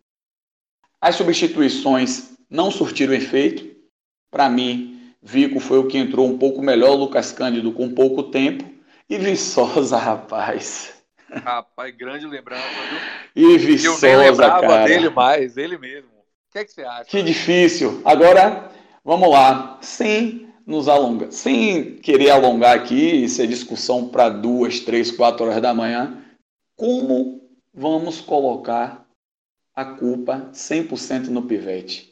[1.00, 3.70] as substituições não surtiram efeito.
[4.30, 8.64] Para mim, Vico foi o que entrou um pouco melhor, Lucas Cândido com pouco tempo.
[9.10, 10.94] E Viçosa, rapaz.
[11.30, 12.64] Rapaz, grande lembrança,
[13.36, 13.54] viu?
[13.54, 14.86] E Viçosa, Eu nem lembrava cara.
[14.86, 16.11] dele mais, ele mesmo.
[16.52, 17.06] Que, é que você acha?
[17.06, 18.02] Que difícil.
[18.04, 18.70] Agora,
[19.04, 19.80] vamos lá.
[19.82, 25.62] Sem nos alongar, sem querer alongar aqui, isso é discussão para duas, três, quatro horas
[25.62, 26.24] da manhã,
[26.76, 27.42] como
[27.74, 29.06] vamos colocar
[29.76, 32.12] a culpa 100% no pivete?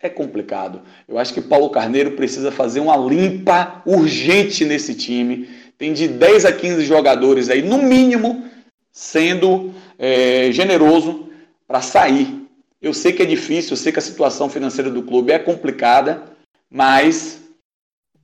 [0.00, 0.82] é complicado.
[1.06, 5.48] Eu acho que Paulo Carneiro precisa fazer uma limpa urgente nesse time.
[5.76, 8.48] Tem de 10 a 15 jogadores aí, no mínimo,
[8.92, 11.28] sendo é, generoso
[11.66, 12.47] para sair.
[12.80, 16.36] Eu sei que é difícil, eu sei que a situação financeira do clube é complicada,
[16.70, 17.42] mas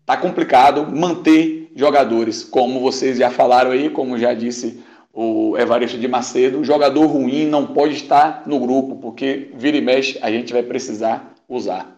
[0.07, 6.09] tá complicado manter jogadores, como vocês já falaram aí, como já disse o Evaristo de
[6.09, 10.62] Macedo, jogador ruim não pode estar no grupo, porque vira e mexe a gente vai
[10.62, 11.97] precisar usar.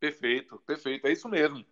[0.00, 1.64] Perfeito, perfeito, é isso mesmo.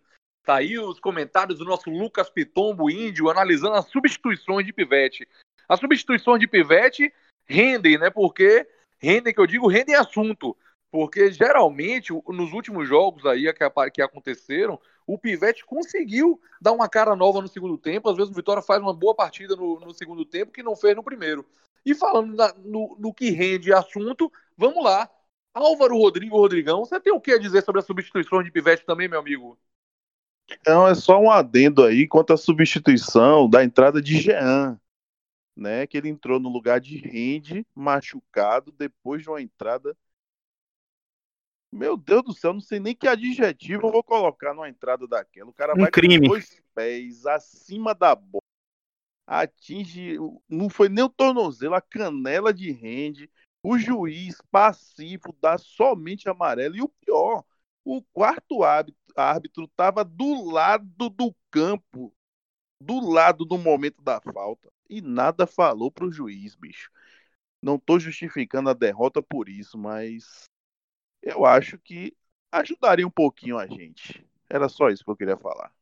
[0.43, 5.27] Tá aí os comentários do nosso Lucas Pitombo Índio analisando as substituições de Pivete.
[5.69, 7.13] As substituições de Pivete
[7.45, 8.09] rendem, né?
[8.09, 8.67] Porque
[9.03, 10.55] rendem, que eu digo, rendem assunto.
[10.89, 13.51] Porque geralmente, nos últimos jogos aí
[13.91, 18.09] que aconteceram, o Pivete conseguiu dar uma cara nova no segundo tempo.
[18.09, 20.95] Às vezes o Vitória faz uma boa partida no, no segundo tempo que não fez
[20.95, 21.45] no primeiro.
[21.85, 25.09] E falando na, no, no que rende assunto, vamos lá.
[25.53, 29.07] Álvaro Rodrigo Rodrigão, você tem o que a dizer sobre as substituições de Pivete também,
[29.07, 29.57] meu amigo?
[30.65, 34.79] Não, é só um adendo aí quanto à substituição da entrada de Jean,
[35.55, 35.85] né?
[35.87, 39.95] Que ele entrou no lugar de Rende, machucado, depois de uma entrada.
[41.71, 45.49] Meu Deus do céu, não sei nem que adjetivo eu vou colocar numa entrada daquela.
[45.49, 46.19] O cara um vai crime.
[46.19, 48.43] com dois pés acima da bola.
[49.25, 53.29] Atinge, não foi nem o tornozelo, a canela de Rende.
[53.63, 56.75] O juiz passivo dá somente amarelo.
[56.75, 57.43] E o pior,
[57.85, 58.59] o quarto
[59.15, 62.13] árbitro estava do lado do campo,
[62.79, 66.91] do lado do momento da falta, e nada falou para o juiz, bicho.
[67.61, 70.43] Não estou justificando a derrota por isso, mas
[71.21, 72.15] eu acho que
[72.51, 74.25] ajudaria um pouquinho a gente.
[74.49, 75.73] Era só isso que eu queria falar.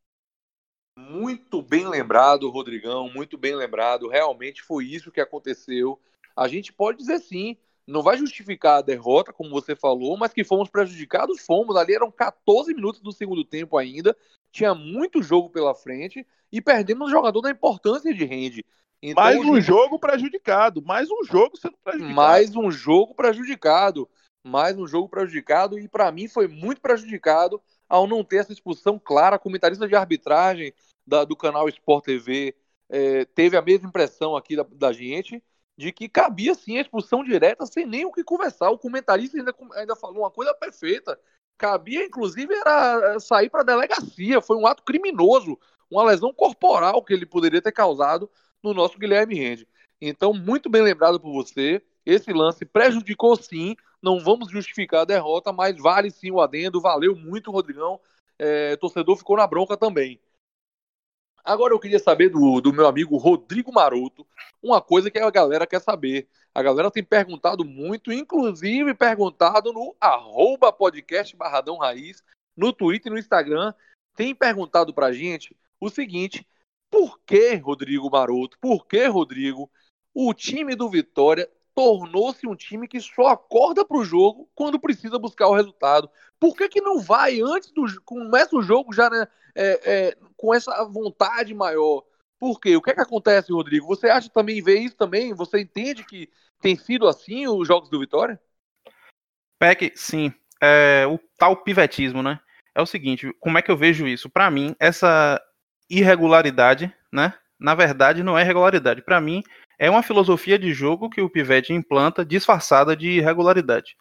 [0.98, 4.08] Muito bem lembrado, Rodrigão, muito bem lembrado.
[4.08, 6.00] Realmente foi isso que aconteceu.
[6.36, 10.44] A gente pode dizer sim, não vai justificar a derrota, como você falou, mas que
[10.44, 11.76] fomos prejudicados, fomos.
[11.76, 14.16] Ali eram 14 minutos do segundo tempo ainda,
[14.52, 18.66] tinha muito jogo pela frente e perdemos um jogador da importância de rende.
[19.02, 22.16] Então, mais um jogo prejudicado, mais um jogo sendo prejudicado.
[22.16, 24.08] Mais um jogo prejudicado,
[24.44, 27.60] mais um jogo prejudicado e para mim foi muito prejudicado
[27.90, 29.38] ao não ter essa expulsão clara.
[29.38, 30.72] A comentarista de arbitragem
[31.06, 32.56] da, do canal Sport TV
[32.90, 35.42] é, teve a mesma impressão aqui da, da gente
[35.76, 38.70] de que cabia sim a expulsão direta sem nem o que conversar.
[38.70, 41.20] O comentarista ainda, ainda falou uma coisa perfeita.
[41.58, 44.42] Cabia, inclusive, era sair para a delegacia.
[44.42, 45.58] Foi um ato criminoso,
[45.90, 48.30] uma lesão corporal que ele poderia ter causado
[48.64, 49.68] no nosso Guilherme Rende.
[50.00, 51.82] Então, muito bem lembrado por você.
[52.06, 53.76] Esse lance prejudicou sim.
[54.02, 56.82] Não vamos justificar a derrota, mas vale sim o adendo.
[56.82, 58.00] Valeu muito, Rodrigão.
[58.40, 60.20] É, torcedor ficou na bronca também.
[61.44, 64.26] Agora eu queria saber do, do meu amigo Rodrigo Maroto
[64.62, 66.28] uma coisa que a galera quer saber.
[66.54, 72.24] A galera tem perguntado muito, inclusive perguntado no arroba podcast Barradão Raiz,
[72.56, 73.74] no Twitter e no Instagram.
[74.16, 76.46] Tem perguntado pra gente o seguinte:
[76.92, 79.72] por que, Rodrigo Maroto, por que, Rodrigo,
[80.14, 85.18] o time do Vitória tornou-se um time que só acorda para o jogo quando precisa
[85.18, 86.10] buscar o resultado.
[86.38, 89.26] Por que, que não vai antes do começa o jogo já né,
[89.56, 92.04] é, é, com essa vontade maior?
[92.38, 92.76] Por quê?
[92.76, 93.88] O que é que acontece, Rodrigo?
[93.88, 95.34] Você acha também vê isso também?
[95.34, 98.40] Você entende que tem sido assim os jogos do Vitória?
[99.60, 100.34] Peck, sim.
[100.62, 102.40] É, o tal pivetismo, né?
[102.74, 104.30] É o seguinte, como é que eu vejo isso?
[104.30, 105.42] Para mim, essa
[105.92, 107.34] irregularidade, né?
[107.60, 109.02] Na verdade, não é irregularidade.
[109.02, 109.44] Para mim,
[109.78, 113.96] é uma filosofia de jogo que o Pivete implanta disfarçada de irregularidade.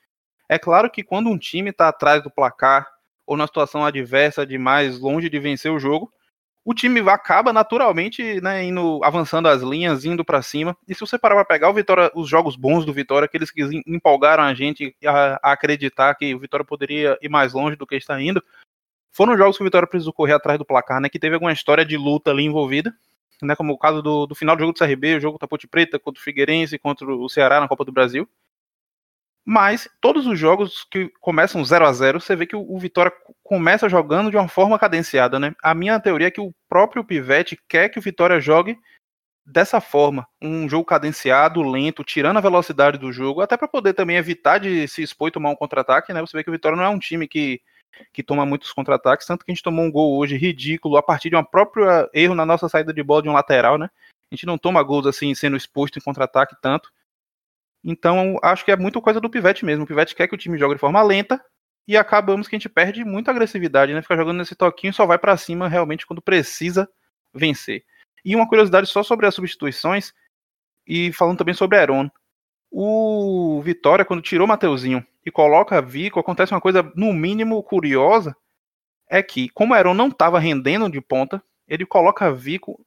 [0.49, 2.87] É claro que quando um time está atrás do placar
[3.27, 6.13] ou na situação adversa demais, longe de vencer o jogo,
[6.65, 10.77] o time acaba naturalmente né, indo, avançando as linhas, indo para cima.
[10.87, 13.63] E se você parar para pegar o Vitória, os jogos bons do Vitória, aqueles que
[13.87, 18.21] empolgaram a gente a, acreditar que o Vitória poderia ir mais longe do que está
[18.21, 18.43] indo,
[19.13, 21.09] foram jogos que o Vitória precisou correr atrás do placar, né?
[21.09, 22.95] Que teve alguma história de luta ali envolvida
[23.43, 25.67] né, como o caso do, do final do jogo do CRB, o jogo da Ponte
[25.67, 28.29] Preta contra o Figueirense, contra o Ceará na Copa do Brasil.
[29.45, 33.13] Mas todos os jogos que começam 0 a 0 você vê que o, o, Vitória
[33.43, 35.55] começa jogando de uma forma cadenciada, né?
[35.63, 38.79] A minha teoria é que o próprio Pivete quer que o Vitória jogue
[39.45, 44.17] dessa forma, um jogo cadenciado, lento, tirando a velocidade do jogo, até para poder também
[44.17, 46.21] evitar de se expor e tomar um contra-ataque, né?
[46.21, 47.61] Você vê que o Vitória não é um time que
[48.13, 51.31] que toma muitos contra-ataques, tanto que a gente tomou um gol hoje ridículo a partir
[51.31, 53.91] de um próprio erro na nossa saída de bola de um lateral, né?
[54.31, 56.93] A gente não toma gols assim sendo exposto em contra-ataque tanto.
[57.83, 59.85] Então, acho que é muito coisa do Pivete mesmo.
[59.85, 61.43] O Pivete quer que o time jogue de forma lenta
[61.89, 64.03] e acabamos que a gente perde muita agressividade, né?
[64.03, 66.89] Ficar jogando nesse toquinho só vai para cima realmente quando precisa
[67.35, 67.85] vencer.
[68.25, 70.13] E uma curiosidade só sobre as substituições
[70.87, 72.11] e falando também sobre Aeron.
[72.71, 78.37] O Vitória, quando tirou o Mateuzinho e coloca Vico, acontece uma coisa, no mínimo, curiosa,
[79.09, 82.81] é que, como o Heron não estava rendendo de ponta, ele coloca Vico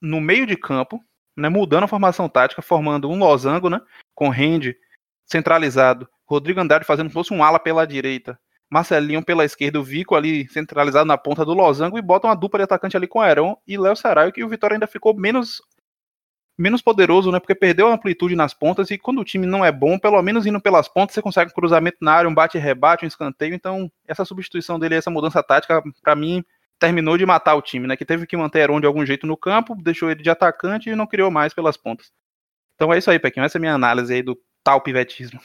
[0.00, 1.02] no meio de campo,
[1.36, 3.80] né, mudando a formação tática, formando um losango, né,
[4.14, 4.76] com Rende
[5.24, 8.38] centralizado, Rodrigo Andrade fazendo como se fosse um ala pela direita,
[8.68, 12.58] Marcelinho pela esquerda, o Vico ali centralizado na ponta do losango e botam uma dupla
[12.58, 15.60] de atacante ali com Aeron e Léo Saraio, que o Vitória ainda ficou menos
[16.60, 17.40] menos poderoso, né?
[17.40, 20.44] Porque perdeu a amplitude nas pontas e quando o time não é bom, pelo menos
[20.46, 23.54] indo pelas pontas, você consegue um cruzamento na área, um bate-rebate, um escanteio.
[23.54, 26.44] Então, essa substituição dele, essa mudança tática, para mim,
[26.78, 27.96] terminou de matar o time, né?
[27.96, 30.94] Que teve que manter Heron de algum jeito no campo, deixou ele de atacante e
[30.94, 32.12] não criou mais pelas pontas.
[32.74, 33.44] Então é isso aí, Pequinho.
[33.44, 35.40] Essa é a minha análise aí do tal pivetismo.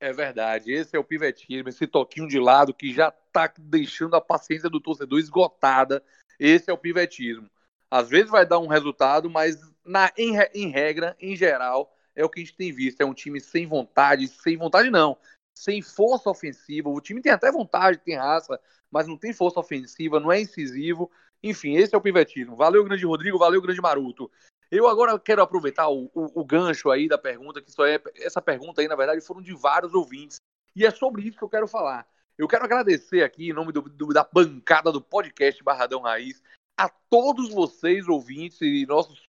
[0.00, 4.20] É verdade, esse é o pivetismo, esse toquinho de lado que já tá deixando a
[4.20, 6.02] paciência do torcedor esgotada.
[6.38, 7.50] Esse é o pivetismo.
[7.90, 12.28] Às vezes vai dar um resultado, mas na, em, em regra, em geral, é o
[12.28, 13.00] que a gente tem visto.
[13.00, 15.16] É um time sem vontade, sem vontade não,
[15.56, 16.88] sem força ofensiva.
[16.88, 18.60] O time tem até vontade, tem raça,
[18.90, 21.10] mas não tem força ofensiva, não é incisivo.
[21.42, 22.56] Enfim, esse é o pivetismo.
[22.56, 24.30] Valeu, grande Rodrigo, valeu, grande Maruto.
[24.70, 28.00] Eu agora quero aproveitar o, o, o gancho aí da pergunta, que só é.
[28.16, 30.36] Essa pergunta aí, na verdade, foram de vários ouvintes.
[30.76, 32.06] E é sobre isso que eu quero falar.
[32.36, 36.42] Eu quero agradecer aqui, em nome do, do, da bancada do podcast Barradão Raiz,
[36.76, 39.27] a todos vocês, ouvintes e nossos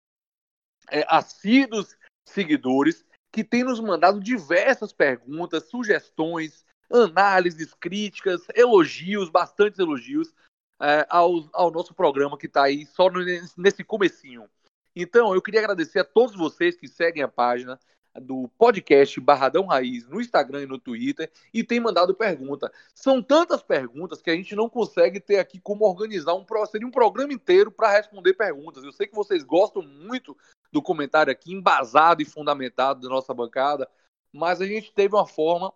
[0.91, 10.32] é, assíduos seguidores, que têm nos mandado diversas perguntas, sugestões, análises, críticas, elogios, bastantes elogios
[10.80, 13.09] é, ao, ao nosso programa que está aí só
[13.57, 14.49] nesse comecinho.
[14.95, 17.78] Então, eu queria agradecer a todos vocês que seguem a página,
[18.20, 22.72] do podcast Barradão Raiz no Instagram e no Twitter e tem mandado pergunta.
[22.95, 26.91] São tantas perguntas que a gente não consegue ter aqui como organizar um seria um
[26.91, 28.84] programa inteiro para responder perguntas.
[28.84, 30.37] Eu sei que vocês gostam muito
[30.73, 33.89] do comentário aqui embasado e fundamentado da nossa bancada,
[34.33, 35.73] mas a gente teve uma forma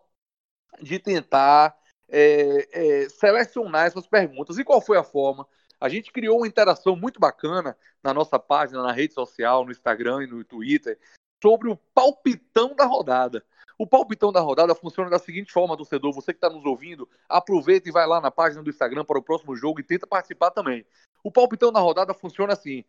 [0.80, 1.76] de tentar
[2.08, 4.58] é, é, selecionar essas perguntas.
[4.58, 5.46] E qual foi a forma?
[5.80, 10.24] A gente criou uma interação muito bacana na nossa página, na rede social, no Instagram
[10.24, 10.98] e no Twitter,
[11.42, 13.44] sobre o palpitão da rodada.
[13.78, 16.12] O palpitão da rodada funciona da seguinte forma, torcedor.
[16.12, 19.22] Você que está nos ouvindo, aproveita e vai lá na página do Instagram para o
[19.22, 20.84] próximo jogo e tenta participar também.
[21.24, 22.84] O palpitão da rodada funciona assim: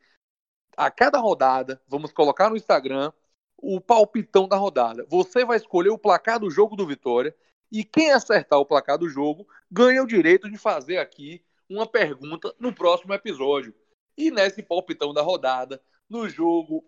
[0.76, 3.11] a cada rodada, vamos colocar no Instagram
[3.57, 5.05] o palpitão da rodada.
[5.09, 7.36] Você vai escolher o placar do jogo do Vitória
[7.72, 12.53] e quem acertar o placar do jogo ganha o direito de fazer aqui uma pergunta
[12.59, 13.74] no próximo episódio.
[14.17, 16.84] E nesse palpitão da rodada, no jogo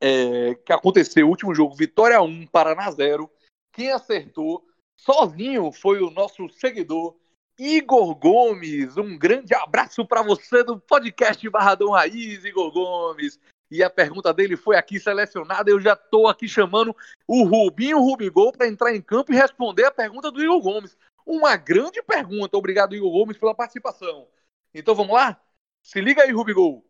[0.00, 3.30] é, que aconteceu, o último jogo, Vitória 1, Paraná 0.
[3.72, 4.66] Quem acertou
[4.96, 7.16] sozinho foi o nosso seguidor
[7.58, 8.96] Igor Gomes.
[8.96, 13.40] Um grande abraço para você do podcast Barradão Raiz, Igor Gomes.
[13.68, 15.68] E a pergunta dele foi aqui selecionada.
[15.68, 16.94] Eu já estou aqui chamando
[17.26, 20.96] o Rubinho Rubigol para entrar em campo e responder a pergunta do Igor Gomes.
[21.26, 22.56] Uma grande pergunta.
[22.56, 24.28] Obrigado, Igor Gomes, pela participação.
[24.72, 25.40] Então vamos lá?
[25.82, 26.84] Se liga aí, Rubigol.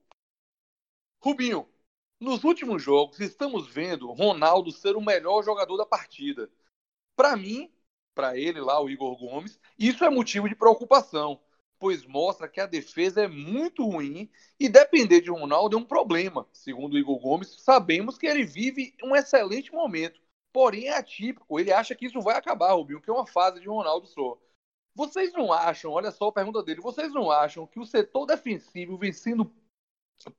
[1.21, 1.67] Rubinho,
[2.21, 6.51] nos últimos jogos, estamos vendo Ronaldo ser o melhor jogador da partida.
[7.17, 7.73] Para mim,
[8.19, 11.39] para ele lá, o Igor Gomes, isso é motivo de preocupação,
[11.79, 16.45] pois mostra que a defesa é muito ruim e depender de Ronaldo é um problema.
[16.53, 20.21] Segundo o Igor Gomes, sabemos que ele vive um excelente momento,
[20.53, 21.61] porém é atípico.
[21.61, 24.37] Ele acha que isso vai acabar, Rubinho, que é uma fase de Ronaldo só.
[24.97, 28.99] Vocês não acham, olha só a pergunta dele, vocês não acham que o setor defensivo
[28.99, 29.49] vem sendo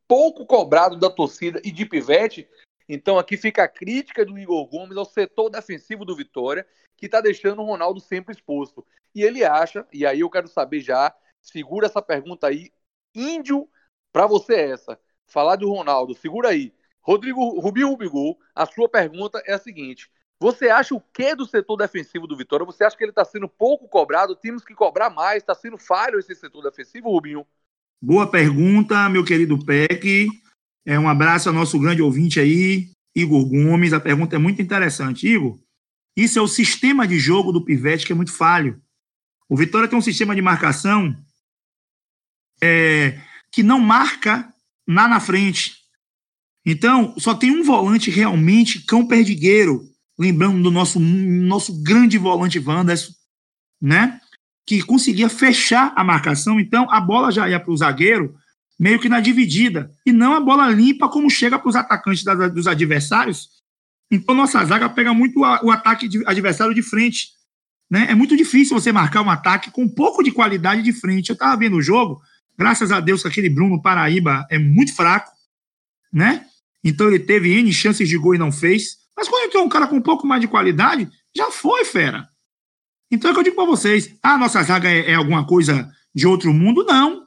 [0.05, 2.45] pouco cobrado da torcida e de Pivete.
[2.89, 6.65] Então aqui fica a crítica do Igor Gomes ao setor defensivo do Vitória,
[6.97, 8.83] que está deixando o Ronaldo sempre exposto.
[9.13, 12.71] E ele acha, e aí eu quero saber já, segura essa pergunta aí,
[13.13, 13.69] índio,
[14.11, 14.99] para você é essa.
[15.27, 16.73] Falar do Ronaldo, segura aí.
[16.99, 20.09] Rodrigo Rubinho Rubigol, a sua pergunta é a seguinte:
[20.39, 22.65] você acha o que do setor defensivo do Vitória?
[22.65, 24.35] Você acha que ele está sendo pouco cobrado?
[24.35, 25.43] Temos que cobrar mais?
[25.43, 27.45] Está sendo falho esse setor defensivo, Rubinho?
[28.01, 30.27] Boa pergunta, meu querido Peck.
[30.89, 33.93] É, um abraço ao nosso grande ouvinte aí, Igor Gomes.
[33.93, 35.27] A pergunta é muito interessante.
[35.27, 35.59] Igor,
[36.17, 38.81] isso é o sistema de jogo do Pivete que é muito falho.
[39.47, 41.15] O Vitória tem um sistema de marcação
[42.59, 43.21] é,
[43.51, 44.51] que não marca
[44.87, 45.75] lá na frente.
[46.65, 49.83] Então, só tem um volante realmente cão perdigueiro,
[50.17, 53.13] lembrando do nosso, nosso grande volante Wanderson,
[53.79, 54.19] né?
[54.65, 58.35] que conseguia fechar a marcação, então a bola já ia para o zagueiro
[58.79, 62.47] meio que na dividida, e não a bola limpa como chega para os atacantes da,
[62.47, 63.49] dos adversários.
[64.09, 67.31] Então nossa zaga pega muito a, o ataque de, adversário de frente.
[67.89, 68.07] Né?
[68.09, 71.29] É muito difícil você marcar um ataque com um pouco de qualidade de frente.
[71.29, 72.21] Eu estava vendo o jogo,
[72.57, 75.31] graças a Deus que aquele Bruno Paraíba é muito fraco,
[76.11, 76.45] né?
[76.83, 78.97] Então ele teve N chances de gol e não fez.
[79.15, 82.29] Mas quando tem um cara com um pouco mais de qualidade, já foi, fera.
[83.11, 85.91] Então é o que eu digo para vocês: a nossa zaga é, é, alguma coisa
[86.15, 86.85] de outro mundo?
[86.85, 87.18] Não.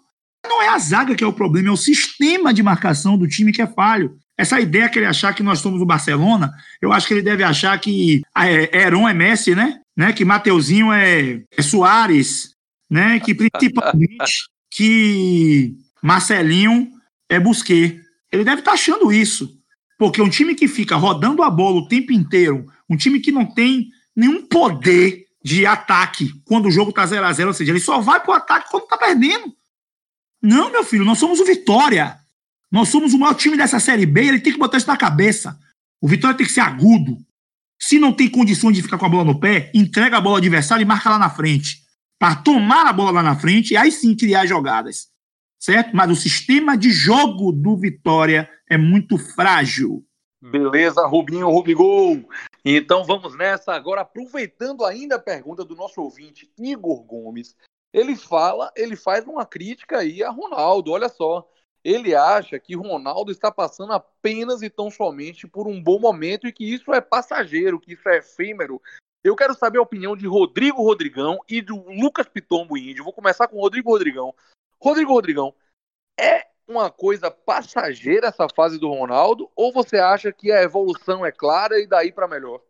[0.63, 3.51] Não é a zaga que é o problema, é o sistema de marcação do time
[3.51, 4.17] que é falho.
[4.39, 7.43] Essa ideia que ele achar que nós somos o Barcelona, eu acho que ele deve
[7.43, 9.81] achar que é, Heron é Messi, né?
[9.97, 10.13] né?
[10.13, 12.55] Que Mateuzinho é, é Soares,
[12.89, 13.19] né?
[13.19, 16.93] Que principalmente que Marcelinho
[17.29, 18.01] é Busquet.
[18.31, 19.59] Ele deve estar tá achando isso.
[19.99, 23.45] Porque um time que fica rodando a bola o tempo inteiro, um time que não
[23.45, 27.81] tem nenhum poder de ataque quando o jogo tá 0 a 0 ou seja, ele
[27.81, 29.53] só vai pro ataque quando tá perdendo.
[30.43, 32.18] Não, meu filho, nós somos o Vitória.
[32.70, 35.59] Nós somos o maior time dessa Série B, ele tem que botar isso na cabeça.
[36.01, 37.18] O Vitória tem que ser agudo.
[37.78, 40.38] Se não tem condições de ficar com a bola no pé, entrega a bola ao
[40.38, 41.82] adversário e marca lá na frente.
[42.18, 45.09] Para tomar a bola lá na frente e aí sim criar jogadas.
[45.59, 45.95] Certo?
[45.95, 50.05] Mas o sistema de jogo do Vitória é muito frágil.
[50.40, 52.28] Beleza, Rubinho, Rubigol.
[52.64, 53.72] Então vamos nessa.
[53.74, 57.55] Agora, aproveitando ainda a pergunta do nosso ouvinte Igor Gomes,
[57.93, 60.93] ele fala, ele faz uma crítica aí a Ronaldo.
[60.93, 61.49] Olha só,
[61.84, 66.53] ele acha que Ronaldo está passando apenas e tão somente por um bom momento e
[66.53, 68.80] que isso é passageiro, que isso é efêmero.
[69.22, 73.05] Eu quero saber a opinião de Rodrigo Rodrigão e do Lucas Pitombo Índio.
[73.05, 74.34] Vou começar com o Rodrigo Rodrigão.
[74.80, 75.55] Rodrigo Rodrigão,
[76.18, 79.51] é uma coisa passageira essa fase do Ronaldo?
[79.55, 82.61] Ou você acha que a evolução é clara e daí para melhor?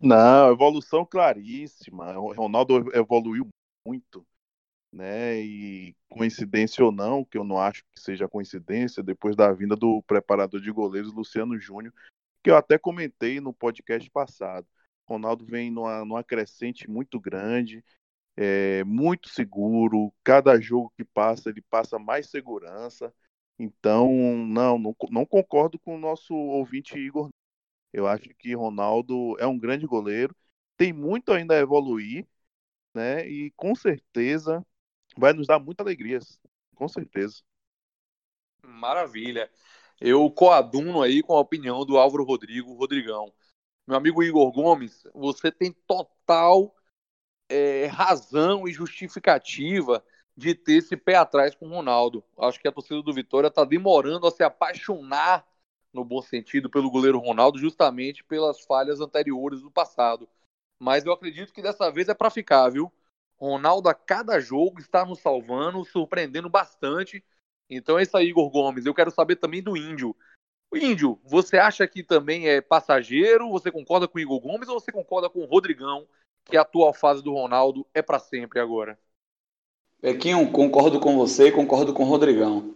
[0.00, 2.18] Não, evolução claríssima.
[2.18, 3.48] O Ronaldo evoluiu
[3.86, 4.26] muito,
[4.92, 5.40] né?
[5.40, 10.02] E coincidência ou não, que eu não acho que seja coincidência, depois da vinda do
[10.02, 11.92] preparador de goleiros Luciano Júnior,
[12.42, 14.66] que eu até comentei no podcast passado.
[15.08, 17.84] Ronaldo vem numa, numa crescente muito grande,
[18.36, 20.12] é, muito seguro.
[20.24, 23.12] Cada jogo que passa, ele passa mais segurança.
[23.58, 24.10] Então,
[24.46, 27.30] não, não, não concordo com o nosso ouvinte Igor.
[27.92, 30.36] Eu acho que Ronaldo é um grande goleiro,
[30.76, 32.26] tem muito ainda a evoluir,
[32.96, 33.28] né?
[33.28, 34.66] E com certeza
[35.16, 36.18] vai nos dar muita alegria,
[36.74, 37.42] com certeza.
[38.62, 39.50] Maravilha.
[40.00, 43.32] Eu coaduno aí com a opinião do Álvaro Rodrigo, Rodrigão.
[43.86, 46.74] Meu amigo Igor Gomes, você tem total
[47.48, 50.04] é, razão e justificativa
[50.36, 52.24] de ter esse pé atrás com o Ronaldo.
[52.38, 55.46] Acho que a torcida do Vitória está demorando a se apaixonar,
[55.92, 60.28] no bom sentido, pelo goleiro Ronaldo, justamente pelas falhas anteriores do passado.
[60.78, 62.92] Mas eu acredito que dessa vez é para ficar, viu?
[63.36, 67.24] Ronaldo a cada jogo está nos salvando, surpreendendo bastante.
[67.68, 68.86] Então é isso aí, Igor Gomes.
[68.86, 70.16] Eu quero saber também do Índio.
[70.70, 73.50] O Índio, você acha que também é passageiro?
[73.50, 76.06] Você concorda com o Igor Gomes ou você concorda com o Rodrigão
[76.44, 78.98] que a atual fase do Ronaldo é para sempre agora.
[80.00, 82.74] Pequinho, concordo com você, concordo com o Rodrigão.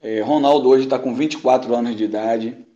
[0.00, 2.66] É, Ronaldo hoje está com 24 anos de idade,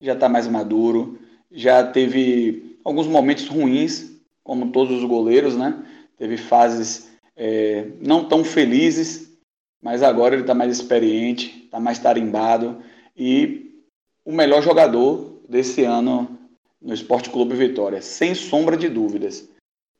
[0.00, 1.18] já está mais maduro,
[1.50, 4.13] já teve alguns momentos ruins,
[4.44, 5.84] como todos os goleiros, né?
[6.16, 9.36] Teve fases é, não tão felizes,
[9.82, 12.80] mas agora ele está mais experiente, está mais tarimbado
[13.16, 13.82] e
[14.24, 16.38] o melhor jogador desse ano
[16.80, 19.48] no Esporte Clube Vitória, sem sombra de dúvidas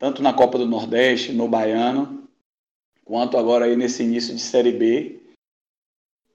[0.05, 2.29] tanto na Copa do Nordeste, no Baiano,
[3.05, 5.21] quanto agora aí nesse início de Série B.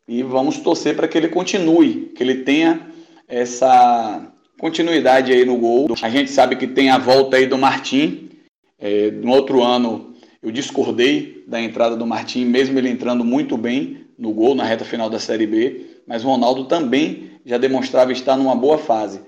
[0.08, 2.92] E vamos torcer para que ele continue, que ele tenha
[3.28, 5.88] essa continuidade aí no gol.
[6.02, 8.30] A gente sabe que tem a volta aí do Martim.
[8.78, 14.06] É, no outro ano eu discordei da entrada do Martim, mesmo ele entrando muito bem
[14.18, 18.38] no gol na reta final da Série B, mas o Ronaldo também já demonstrava estar
[18.38, 19.22] numa boa fase.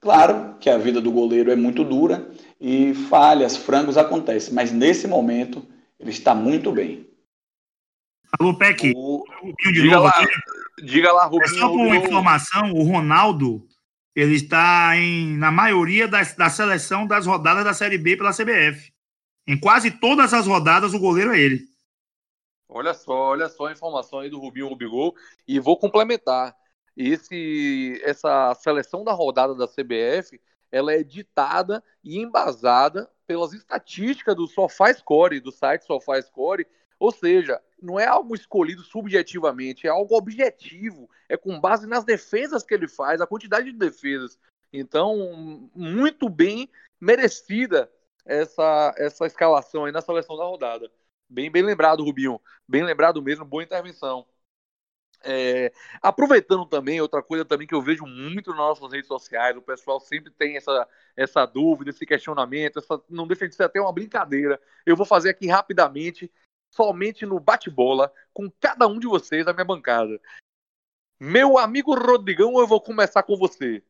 [0.00, 2.28] Claro que a vida do goleiro é muito dura
[2.60, 5.64] e falhas, frangos acontecem, mas nesse momento
[6.00, 7.06] ele está muito bem.
[8.38, 8.92] Alô, Peck.
[8.96, 9.22] O...
[9.72, 10.12] Diga, lá,
[10.82, 11.44] diga lá, Rubinho.
[11.44, 13.66] É só por informação, o Ronaldo
[14.14, 18.92] ele está em, na maioria das, da seleção das rodadas da Série B pela CBF.
[19.46, 21.66] Em quase todas as rodadas, o goleiro é ele.
[22.68, 25.14] Olha só, olha só a informação aí do Rubinho Rubigol.
[25.46, 26.54] E vou complementar
[26.96, 30.40] esse, essa seleção da rodada da CBF
[30.72, 36.66] ela é ditada e embasada pelas estatísticas do SofaScore, do site SofaScore,
[36.98, 42.62] ou seja, não é algo escolhido subjetivamente, é algo objetivo, é com base nas defesas
[42.62, 44.38] que ele faz, a quantidade de defesas.
[44.72, 46.70] Então, muito bem
[47.00, 47.90] merecida
[48.24, 50.90] essa, essa escalação aí na seleção da rodada.
[51.28, 52.40] Bem, bem lembrado, Rubinho.
[52.68, 54.26] Bem lembrado mesmo, boa intervenção.
[55.24, 59.62] É, aproveitando também, outra coisa também que eu vejo muito nas nossas redes sociais, o
[59.62, 63.92] pessoal sempre tem essa, essa dúvida, esse questionamento, essa, não deixa de ser até uma
[63.92, 64.60] brincadeira.
[64.84, 66.30] Eu vou fazer aqui rapidamente,
[66.72, 70.20] somente no bate-bola, com cada um de vocês da minha bancada.
[71.20, 73.82] Meu amigo Rodrigão, eu vou começar com você.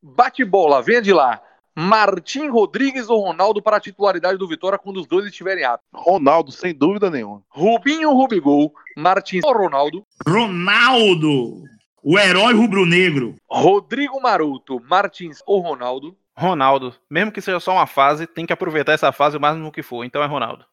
[0.00, 1.42] Bate-bola, venha de lá.
[1.74, 5.88] Martim Rodrigues ou Ronaldo para a titularidade do Vitória quando os dois estiverem aptos?
[5.92, 7.42] Ronaldo, sem dúvida nenhuma.
[7.48, 10.06] Rubinho Rubigol, Martins ou Ronaldo?
[10.28, 11.64] Ronaldo!
[12.02, 13.36] O herói rubro-negro.
[13.48, 16.16] Rodrigo Maroto, Martins ou Ronaldo?
[16.36, 16.94] Ronaldo.
[17.08, 20.04] Mesmo que seja só uma fase, tem que aproveitar essa fase o máximo que for.
[20.04, 20.66] Então é Ronaldo.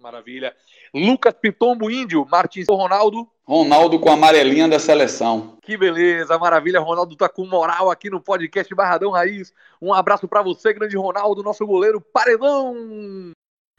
[0.00, 0.56] Maravilha.
[0.94, 3.28] Lucas Pitombo Índio, Martins Ronaldo?
[3.44, 5.58] Ronaldo com a amarelinha da seleção.
[5.62, 6.80] Que beleza, maravilha.
[6.80, 9.52] Ronaldo tá com moral aqui no podcast Barradão Raiz.
[9.80, 12.74] Um abraço para você, grande Ronaldo, nosso goleiro paredão.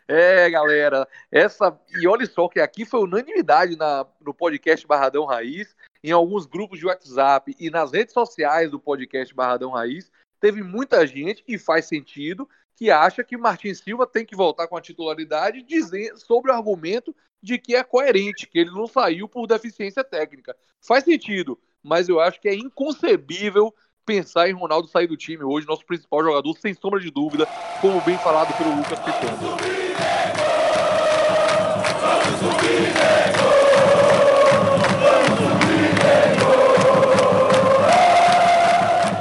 [0.07, 5.75] É, galera, essa e olha só que aqui foi unanimidade na, no podcast Barradão Raiz,
[6.03, 11.07] em alguns grupos de WhatsApp e nas redes sociais do podcast Barradão Raiz, teve muita
[11.07, 15.63] gente e faz sentido que acha que Martin Silva tem que voltar com a titularidade
[15.63, 20.55] dizer, sobre o argumento de que é coerente, que ele não saiu por deficiência técnica.
[20.79, 23.73] Faz sentido, mas eu acho que é inconcebível
[24.05, 27.47] pensar em Ronaldo sair do time hoje, nosso principal jogador, sem sombra de dúvida,
[27.79, 29.81] como bem falado pelo Lucas Pitano.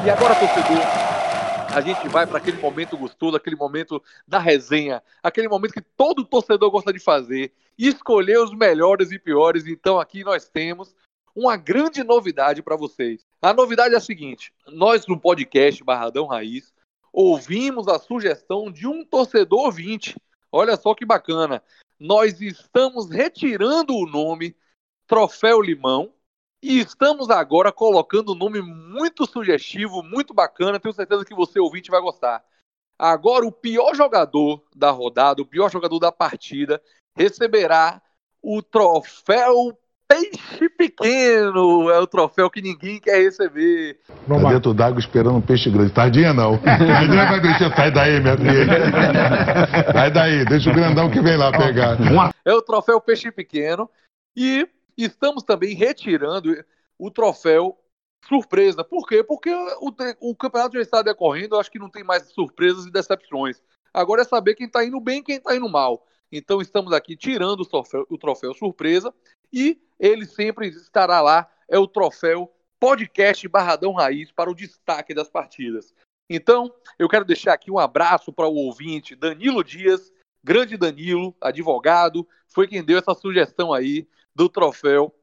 [0.03, 1.20] E agora, torcedor,
[1.73, 6.25] a gente vai para aquele momento gostoso, aquele momento da resenha, aquele momento que todo
[6.25, 9.67] torcedor gosta de fazer, escolher os melhores e piores.
[9.67, 10.95] Então aqui nós temos
[11.35, 13.25] uma grande novidade para vocês.
[13.41, 16.73] A novidade é a seguinte: nós no podcast Barradão Raiz
[17.13, 20.17] ouvimos a sugestão de um torcedor ouvinte.
[20.51, 21.63] Olha só que bacana.
[21.99, 24.57] Nós estamos retirando o nome
[25.07, 26.13] Troféu Limão
[26.63, 30.79] e estamos agora colocando um nome muito sugestivo, muito bacana.
[30.79, 32.43] Tenho certeza que você, ouvinte, vai gostar.
[32.99, 36.81] Agora, o pior jogador da rodada, o pior jogador da partida,
[37.17, 38.01] receberá
[38.43, 41.89] o troféu Peixe Pequeno.
[41.89, 43.99] É o troféu que ninguém quer receber.
[44.29, 45.93] Tá dentro d'água esperando um peixe grande.
[45.93, 46.59] Tardinha não.
[46.61, 47.75] Tardinha vai deixar.
[47.75, 48.67] Sai daí, minha filha.
[49.95, 51.97] Sai daí, deixa o grandão que vem lá pegar.
[52.45, 53.89] É o troféu Peixe Pequeno.
[54.37, 54.69] E
[55.05, 56.65] Estamos também retirando
[56.99, 57.79] o troféu
[58.29, 58.85] surpresa.
[58.85, 59.25] Por quê?
[59.25, 63.63] Porque o, o campeonato já está decorrendo, acho que não tem mais surpresas e decepções.
[63.93, 66.07] Agora é saber quem está indo bem e quem está indo mal.
[66.31, 69.13] Então estamos aqui tirando o troféu, o troféu surpresa
[69.53, 71.51] e ele sempre estará lá.
[71.69, 75.93] É o troféu podcast Barradão Raiz para o destaque das partidas.
[76.29, 82.27] Então, eu quero deixar aqui um abraço para o ouvinte Danilo Dias, grande Danilo, advogado,
[82.49, 85.15] foi quem deu essa sugestão aí do troféu.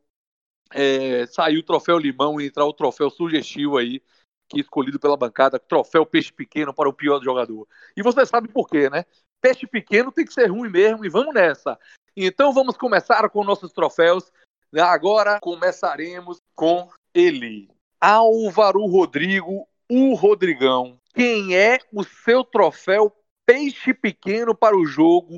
[0.73, 4.01] É, saiu o troféu limão e entrar o troféu sugestivo aí,
[4.49, 7.67] que é escolhido pela bancada, troféu peixe pequeno para o pior jogador.
[7.95, 9.05] E você sabe por quê, né?
[9.41, 11.79] Peixe pequeno tem que ser ruim mesmo e vamos nessa.
[12.15, 14.31] Então vamos começar com nossos troféus.
[14.75, 17.69] Agora começaremos com ele,
[18.01, 20.99] Álvaro Rodrigo, o Rodrigão.
[21.13, 25.37] Quem é o seu troféu peixe pequeno para o jogo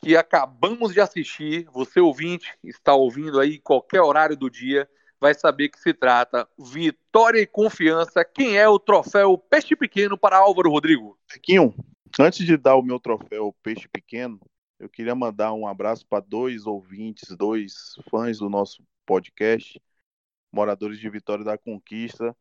[0.00, 4.88] que acabamos de assistir, você ouvinte, está ouvindo aí qualquer horário do dia,
[5.20, 8.24] vai saber que se trata vitória e confiança.
[8.24, 11.18] Quem é o troféu Peixe Pequeno para Álvaro Rodrigo?
[11.26, 11.74] Pequinho,
[12.18, 14.40] antes de dar o meu troféu Peixe Pequeno,
[14.78, 19.80] eu queria mandar um abraço para dois ouvintes, dois fãs do nosso podcast,
[20.52, 22.36] moradores de Vitória da Conquista,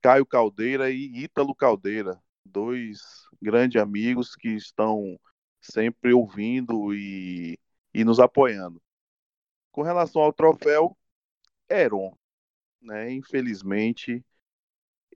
[0.00, 3.00] Caio Caldeira e Ítalo Caldeira, dois
[3.42, 5.18] grandes amigos que estão
[5.64, 7.58] sempre ouvindo e,
[7.92, 8.82] e nos apoiando.
[9.72, 10.96] Com relação ao troféu,
[11.68, 12.16] Heron,
[12.80, 13.12] né?
[13.12, 14.24] Infelizmente,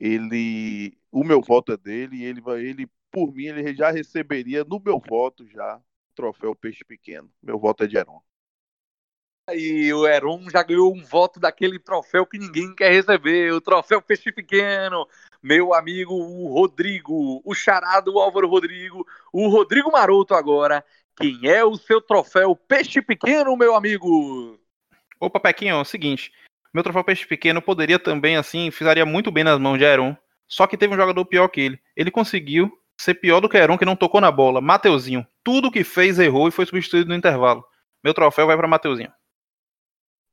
[0.01, 4.81] ele, o meu voto é dele, ele vai, ele por mim ele já receberia no
[4.81, 7.33] meu voto já o troféu Peixe Pequeno.
[7.43, 8.23] Meu voto é de Heron.
[9.55, 14.03] E o Heron já ganhou um voto daquele troféu que ninguém quer receber, o troféu
[14.03, 15.09] Peixe Pequeno.
[15.43, 20.85] Meu amigo o Rodrigo, o charado Álvaro Rodrigo, o Rodrigo Maroto agora.
[21.17, 24.59] Quem é o seu troféu Peixe Pequeno, meu amigo?
[25.19, 26.31] Opa, Pequinho, é o seguinte.
[26.73, 30.15] Meu troféu Peixe Pequeno poderia também, assim, ficaria muito bem nas mãos de Heron.
[30.47, 31.81] Só que teve um jogador pior que ele.
[31.97, 32.71] Ele conseguiu
[33.01, 34.61] ser pior do que Heron, que não tocou na bola.
[34.61, 35.27] Mateuzinho.
[35.43, 37.65] Tudo que fez errou e foi substituído no intervalo.
[38.05, 39.11] Meu troféu vai para Mateuzinho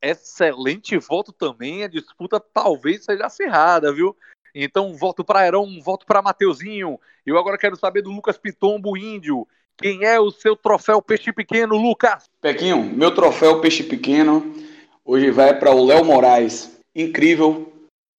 [0.01, 1.83] excelente voto também.
[1.83, 4.15] A disputa talvez seja acirrada, viu?
[4.53, 6.99] Então, voto para Aeron, voto para Mateuzinho.
[7.25, 9.47] Eu agora quero saber do Lucas Pitombo Índio.
[9.77, 12.29] Quem é o seu troféu Peixe Pequeno, Lucas?
[12.39, 14.55] Pequinho, meu troféu Peixe Pequeno
[15.03, 16.79] hoje vai para o Léo Moraes.
[16.95, 17.73] Incrível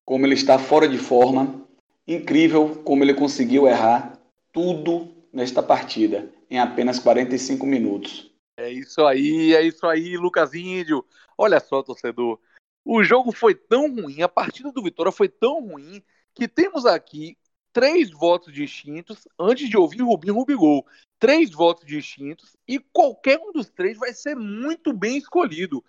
[0.05, 1.67] como ele está fora de forma.
[2.07, 4.19] Incrível como ele conseguiu errar
[4.53, 8.31] tudo nesta partida em apenas 45 minutos.
[8.59, 11.05] É isso aí, é isso aí, Lucas Índio.
[11.39, 12.41] Olha só, torcedor.
[12.85, 16.03] O jogo foi tão ruim, a partida do Vitória foi tão ruim,
[16.35, 17.37] que temos aqui
[17.73, 20.87] três votos distintos antes de ouvir Rubinho Rubigol.
[21.19, 25.85] Três votos distintos e qualquer um dos três vai ser muito bem escolhido.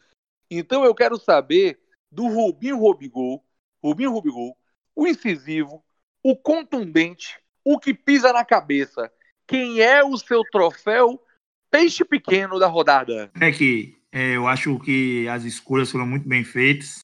[0.50, 1.80] Então eu quero saber
[2.12, 3.44] do Rubinho Rubigol
[3.84, 4.58] Rubinho Rubigol,
[4.96, 5.84] o incisivo,
[6.24, 9.12] o contundente, o que pisa na cabeça.
[9.48, 11.22] Quem é o seu troféu
[11.70, 13.32] peixe pequeno da rodada?
[13.40, 17.00] É que é, eu acho que as escolhas foram muito bem feitas,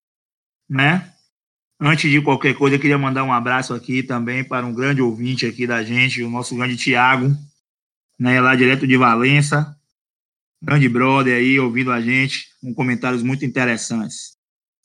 [0.70, 1.14] né?
[1.80, 5.46] Antes de qualquer coisa, eu queria mandar um abraço aqui também para um grande ouvinte
[5.46, 7.36] aqui da gente, o nosso grande Tiago,
[8.18, 9.76] né, lá direto de Valença,
[10.62, 14.38] grande brother aí, ouvindo a gente, com comentários muito interessantes.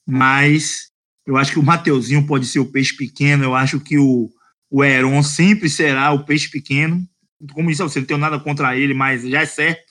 [0.04, 0.88] Mas
[1.24, 4.28] eu acho que o Mateuzinho pode ser o peixe pequeno, eu acho que o,
[4.68, 7.06] o Heron sempre será o peixe pequeno.
[7.52, 9.87] Como disse você, não tenho nada contra ele, mas já é certo.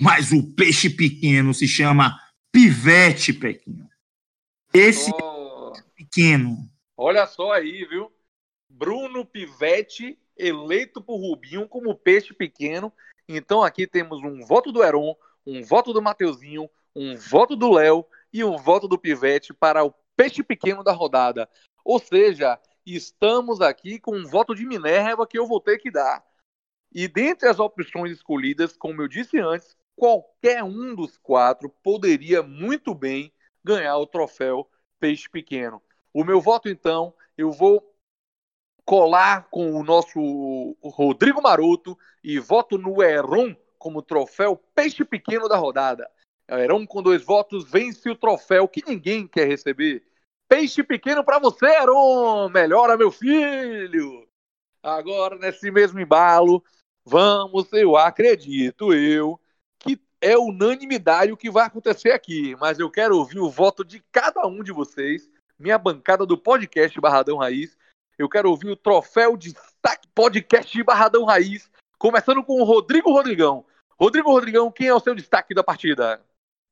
[0.00, 2.18] Mas o peixe pequeno se chama
[2.52, 3.88] Pivete, Pequinho.
[4.72, 6.56] Esse Oh, pequeno.
[6.96, 8.10] olha só aí, viu?
[8.68, 12.92] Bruno Pivete eleito por Rubinho como peixe pequeno.
[13.28, 15.14] Então aqui temos um voto do Heron,
[15.46, 19.92] um voto do Mateuzinho, um voto do Léo e um voto do Pivete para o
[20.16, 21.48] peixe pequeno da rodada.
[21.84, 26.24] Ou seja, estamos aqui com um voto de Minerva que eu vou ter que dar.
[26.92, 32.94] E dentre as opções escolhidas, como eu disse antes, qualquer um dos quatro poderia muito
[32.94, 33.30] bem
[33.62, 34.66] ganhar o troféu
[34.98, 35.82] peixe pequeno.
[36.10, 37.86] O meu voto, então, eu vou
[38.82, 45.58] colar com o nosso Rodrigo Maroto e voto no Heron como troféu peixe pequeno da
[45.58, 46.10] rodada.
[46.48, 50.02] Heron com dois votos vence o troféu que ninguém quer receber.
[50.48, 52.48] Peixe pequeno para você, Heron!
[52.48, 54.26] Melhora, meu filho!
[54.82, 56.64] Agora, nesse mesmo embalo,
[57.04, 59.38] vamos, eu acredito, eu,
[60.20, 64.46] é unanimidade o que vai acontecer aqui, mas eu quero ouvir o voto de cada
[64.46, 67.76] um de vocês, minha bancada do podcast Barradão Raiz.
[68.18, 73.64] Eu quero ouvir o troféu de destaque podcast Barradão Raiz, começando com o Rodrigo Rodrigão.
[73.98, 76.22] Rodrigo Rodrigão, quem é o seu destaque da partida?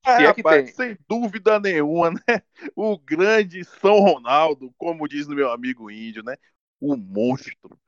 [0.07, 0.75] É, é rapaz, tem.
[0.75, 2.43] sem dúvida nenhuma, né?
[2.77, 6.37] O grande São Ronaldo, como diz no meu amigo índio, né?
[6.81, 7.79] O monstro.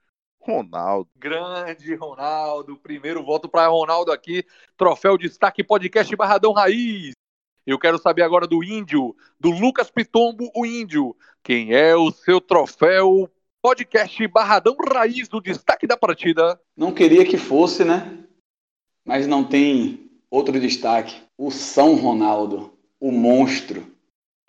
[0.41, 1.09] Ronaldo.
[1.16, 4.45] Grande Ronaldo, primeiro voto para Ronaldo aqui,
[4.76, 7.12] troféu destaque podcast Barradão Raiz.
[7.66, 11.14] Eu quero saber agora do Índio, do Lucas Pitombo, o Índio.
[11.43, 13.30] Quem é o seu troféu
[13.61, 16.59] podcast Barradão Raiz do destaque da partida?
[16.74, 18.18] Não queria que fosse, né?
[19.05, 21.20] Mas não tem outro destaque.
[21.36, 23.86] O São Ronaldo, o monstro.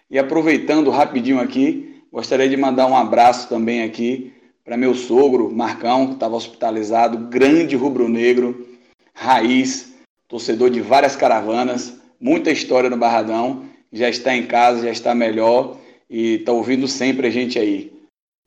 [0.09, 4.30] E aproveitando rapidinho aqui, gostaria de mandar um abraço também aqui
[4.64, 8.68] para meu sogro, Marcão, que estava hospitalizado, grande rubro-negro,
[9.14, 9.93] raiz,
[10.28, 15.78] torcedor de várias caravanas, muita história no Barradão, já está em casa, já está melhor
[16.09, 17.91] e está ouvindo sempre a gente aí.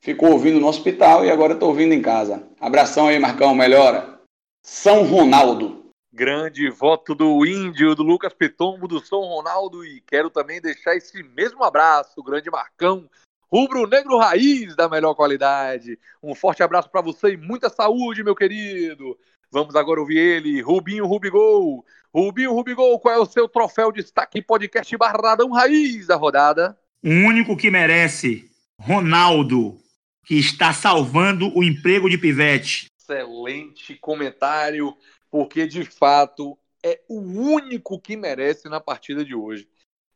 [0.01, 2.47] Ficou ouvindo no hospital e agora está ouvindo em casa.
[2.61, 4.21] Abração aí, Marcão, melhora.
[4.63, 5.85] São Ronaldo.
[6.13, 9.85] Grande voto do Índio, do Lucas Pitombo, do São Ronaldo.
[9.85, 13.09] E quero também deixar esse mesmo abraço, grande Marcão,
[13.55, 15.97] rubro-negro raiz da melhor qualidade.
[16.21, 19.17] Um forte abraço para você e muita saúde, meu querido.
[19.49, 21.87] Vamos agora ouvir ele, Rubinho Rubigol.
[22.13, 26.77] Rubinho Rubigol, qual é o seu troféu destaque podcast Barradão Raiz da rodada?
[27.01, 29.79] O único que merece, Ronaldo,
[30.27, 32.87] que está salvando o emprego de Pivete.
[32.99, 34.97] Excelente comentário,
[35.31, 39.69] porque de fato é o único que merece na partida de hoje.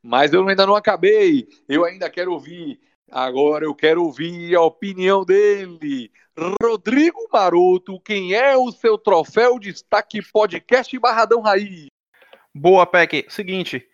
[0.03, 2.81] Mas eu ainda não acabei, eu ainda quero ouvir.
[3.11, 6.11] Agora eu quero ouvir a opinião dele.
[6.63, 11.87] Rodrigo Maroto, quem é o seu troféu destaque podcast Barradão Raiz?
[12.55, 13.27] Boa, Peck.
[13.29, 13.85] Seguinte,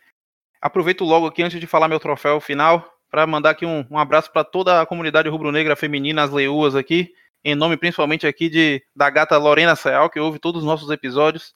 [0.60, 4.32] aproveito logo aqui antes de falar meu troféu final para mandar aqui um, um abraço
[4.32, 7.12] para toda a comunidade rubro-negra feminina, as leoas aqui,
[7.44, 11.54] em nome principalmente aqui de da gata Lorena Seal, que ouve todos os nossos episódios,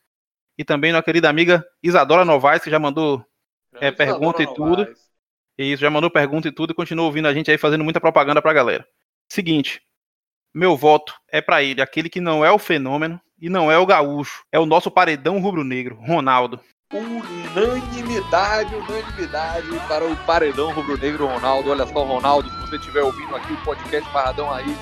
[0.57, 3.25] e também da querida amiga Isadora Novaes, que já mandou
[3.75, 4.87] É, pergunta e tudo.
[5.65, 8.41] Isso, já mandou pergunta e tudo e continua ouvindo a gente aí fazendo muita propaganda
[8.41, 8.87] pra galera.
[9.31, 9.81] Seguinte,
[10.55, 13.87] meu voto é pra ele, aquele que não é o fenômeno e não é o
[13.87, 16.61] gaúcho, é o nosso paredão rubro-negro, Ronaldo.
[16.91, 21.71] Unanimidade, unanimidade para o paredão rubro-negro Ronaldo.
[21.71, 24.75] Olha só, Ronaldo, se você estiver ouvindo aqui o podcast Paradão aí,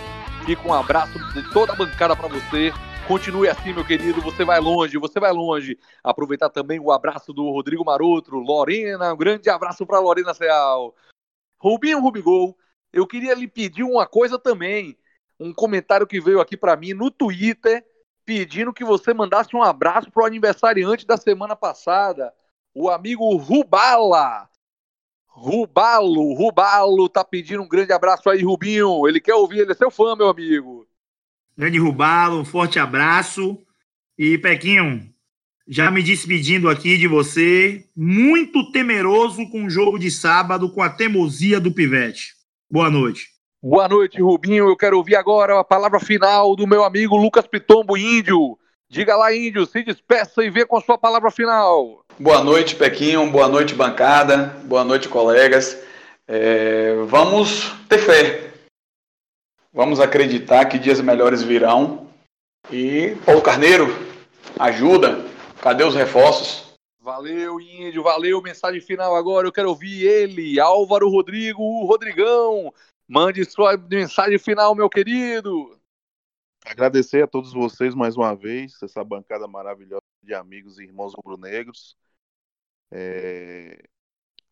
[0.44, 2.72] fica um abraço de toda a bancada para você.
[3.06, 4.20] Continue assim, meu querido.
[4.20, 5.78] Você vai longe, você vai longe.
[6.02, 9.12] Aproveitar também o abraço do Rodrigo Maroto, Lorena.
[9.12, 10.92] Um grande abraço para Lorena Seal.
[11.56, 12.58] Rubinho Rubigol,
[12.92, 14.98] eu queria lhe pedir uma coisa também.
[15.38, 17.86] Um comentário que veio aqui para mim no Twitter,
[18.24, 22.34] pedindo que você mandasse um abraço pro aniversariante da semana passada,
[22.74, 24.48] o amigo Rubala.
[25.28, 29.06] Rubalo, Rubalo tá pedindo um grande abraço aí, Rubinho.
[29.06, 30.85] Ele quer ouvir, ele é seu fã, meu amigo.
[31.56, 33.58] Grande Rubalo, um forte abraço.
[34.18, 35.02] E, Pequinho,
[35.66, 40.90] já me despedindo aqui de você, muito temeroso com o jogo de sábado, com a
[40.90, 42.34] teimosia do Pivete.
[42.70, 43.28] Boa noite.
[43.62, 44.68] Boa noite, Rubinho.
[44.68, 48.58] Eu quero ouvir agora a palavra final do meu amigo Lucas Pitombo Índio.
[48.88, 52.04] Diga lá, Índio, se despeça e vê com a sua palavra final.
[52.18, 53.28] Boa noite, Pequinho.
[53.30, 54.56] Boa noite, bancada.
[54.64, 55.76] Boa noite, colegas.
[56.28, 58.52] É, vamos ter fé.
[59.76, 62.08] Vamos acreditar que dias melhores virão.
[62.72, 63.84] E Paulo Carneiro,
[64.58, 65.18] ajuda.
[65.60, 66.74] Cadê os reforços?
[66.98, 68.40] Valeu, Índio, valeu.
[68.40, 69.46] Mensagem final agora.
[69.46, 72.72] Eu quero ouvir ele, Álvaro Rodrigo, o Rodrigão.
[73.06, 75.78] Mande sua mensagem final, meu querido.
[76.64, 81.94] Agradecer a todos vocês mais uma vez, essa bancada maravilhosa de amigos e irmãos rubro-negros.
[82.90, 83.84] É...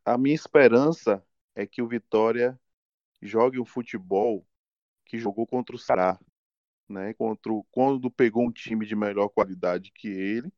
[0.05, 1.25] A minha esperança
[1.57, 2.61] é que o Vitória
[3.23, 4.45] jogue um futebol
[5.15, 6.19] que jogou contra o Ceará,
[6.89, 7.15] né?
[7.15, 10.53] Contra quando pegou um time de melhor qualidade que ele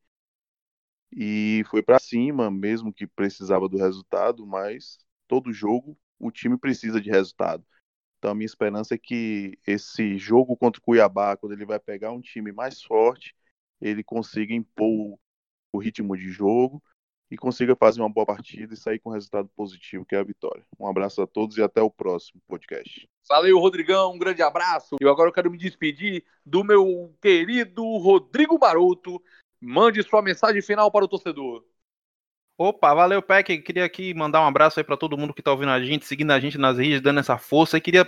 [1.11, 4.97] e foi para cima, mesmo que precisava do resultado, mas
[5.27, 7.63] todo jogo o time precisa de resultado.
[8.17, 12.11] Então a minha esperança é que esse jogo contra o Cuiabá, quando ele vai pegar
[12.11, 13.35] um time mais forte,
[13.79, 15.19] ele consiga impor
[15.71, 16.81] o ritmo de jogo
[17.29, 20.23] e consiga fazer uma boa partida e sair com um resultado positivo, que é a
[20.23, 20.63] vitória.
[20.79, 23.07] Um abraço a todos e até o próximo podcast.
[23.27, 24.95] Valeu, Rodrigão, um grande abraço.
[25.01, 29.21] E agora eu quero me despedir do meu querido Rodrigo Maroto.
[29.59, 31.63] Mande sua mensagem final para o torcedor.
[32.57, 33.59] Opa, valeu, Peck.
[33.59, 36.31] Queria aqui mandar um abraço aí para todo mundo que tá ouvindo a gente, seguindo
[36.31, 37.77] a gente nas redes, dando essa força.
[37.77, 38.07] E queria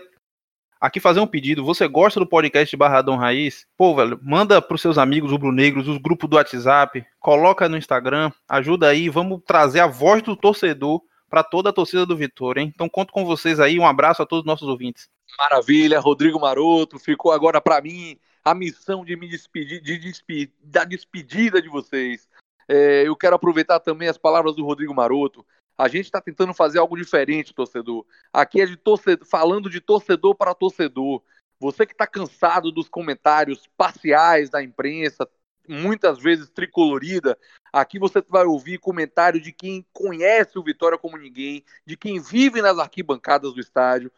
[0.79, 1.63] aqui fazer um pedido.
[1.65, 3.65] Você gosta do podcast Barradão Raiz?
[3.77, 8.87] Pô, velho, manda pros seus amigos rubro-negros, os grupos do WhatsApp, coloca no Instagram, ajuda
[8.87, 12.71] aí, vamos trazer a voz do torcedor para toda a torcida do Vitória, hein?
[12.73, 15.09] Então conto com vocês aí, um abraço a todos os nossos ouvintes.
[15.37, 20.83] Maravilha, Rodrigo Maroto, ficou agora para mim a missão de me despedir, de despedir, da
[20.83, 22.27] despedida de vocês.
[22.67, 25.45] É, eu quero aproveitar também as palavras do Rodrigo Maroto.
[25.79, 28.05] A gente está tentando fazer algo diferente, torcedor.
[28.33, 31.23] Aqui é de torcedor, falando de torcedor para torcedor.
[31.57, 35.25] Você que está cansado dos comentários parciais da imprensa,
[35.65, 37.39] muitas vezes tricolorida,
[37.71, 42.61] aqui você vai ouvir comentário de quem conhece o Vitória como ninguém, de quem vive
[42.61, 44.11] nas arquibancadas do estádio.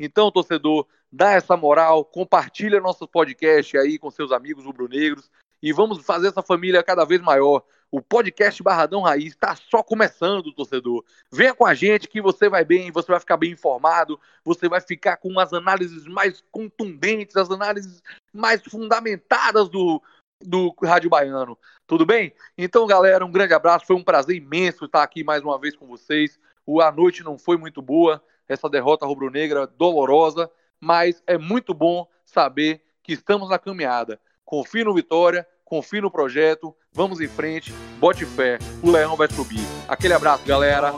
[0.00, 5.30] Então, torcedor, dá essa moral, compartilha nosso podcast aí com seus amigos rubro-negros
[5.62, 7.62] e vamos fazer essa família cada vez maior.
[7.90, 11.04] O podcast Barradão Raiz está só começando, torcedor.
[11.30, 14.80] Venha com a gente que você vai bem, você vai ficar bem informado, você vai
[14.80, 20.02] ficar com as análises mais contundentes, as análises mais fundamentadas do,
[20.40, 21.56] do Rádio Baiano.
[21.86, 22.32] Tudo bem?
[22.58, 23.86] Então, galera, um grande abraço.
[23.86, 26.38] Foi um prazer imenso estar aqui mais uma vez com vocês.
[26.82, 32.82] A noite não foi muito boa, essa derrota rubro-negra dolorosa, mas é muito bom saber
[33.02, 34.20] que estamos na caminhada.
[34.44, 39.64] Confie no Vitória, confie no projeto, vamos em frente, bote fé, o Leão vai subir.
[39.86, 40.92] Aquele abraço, galera.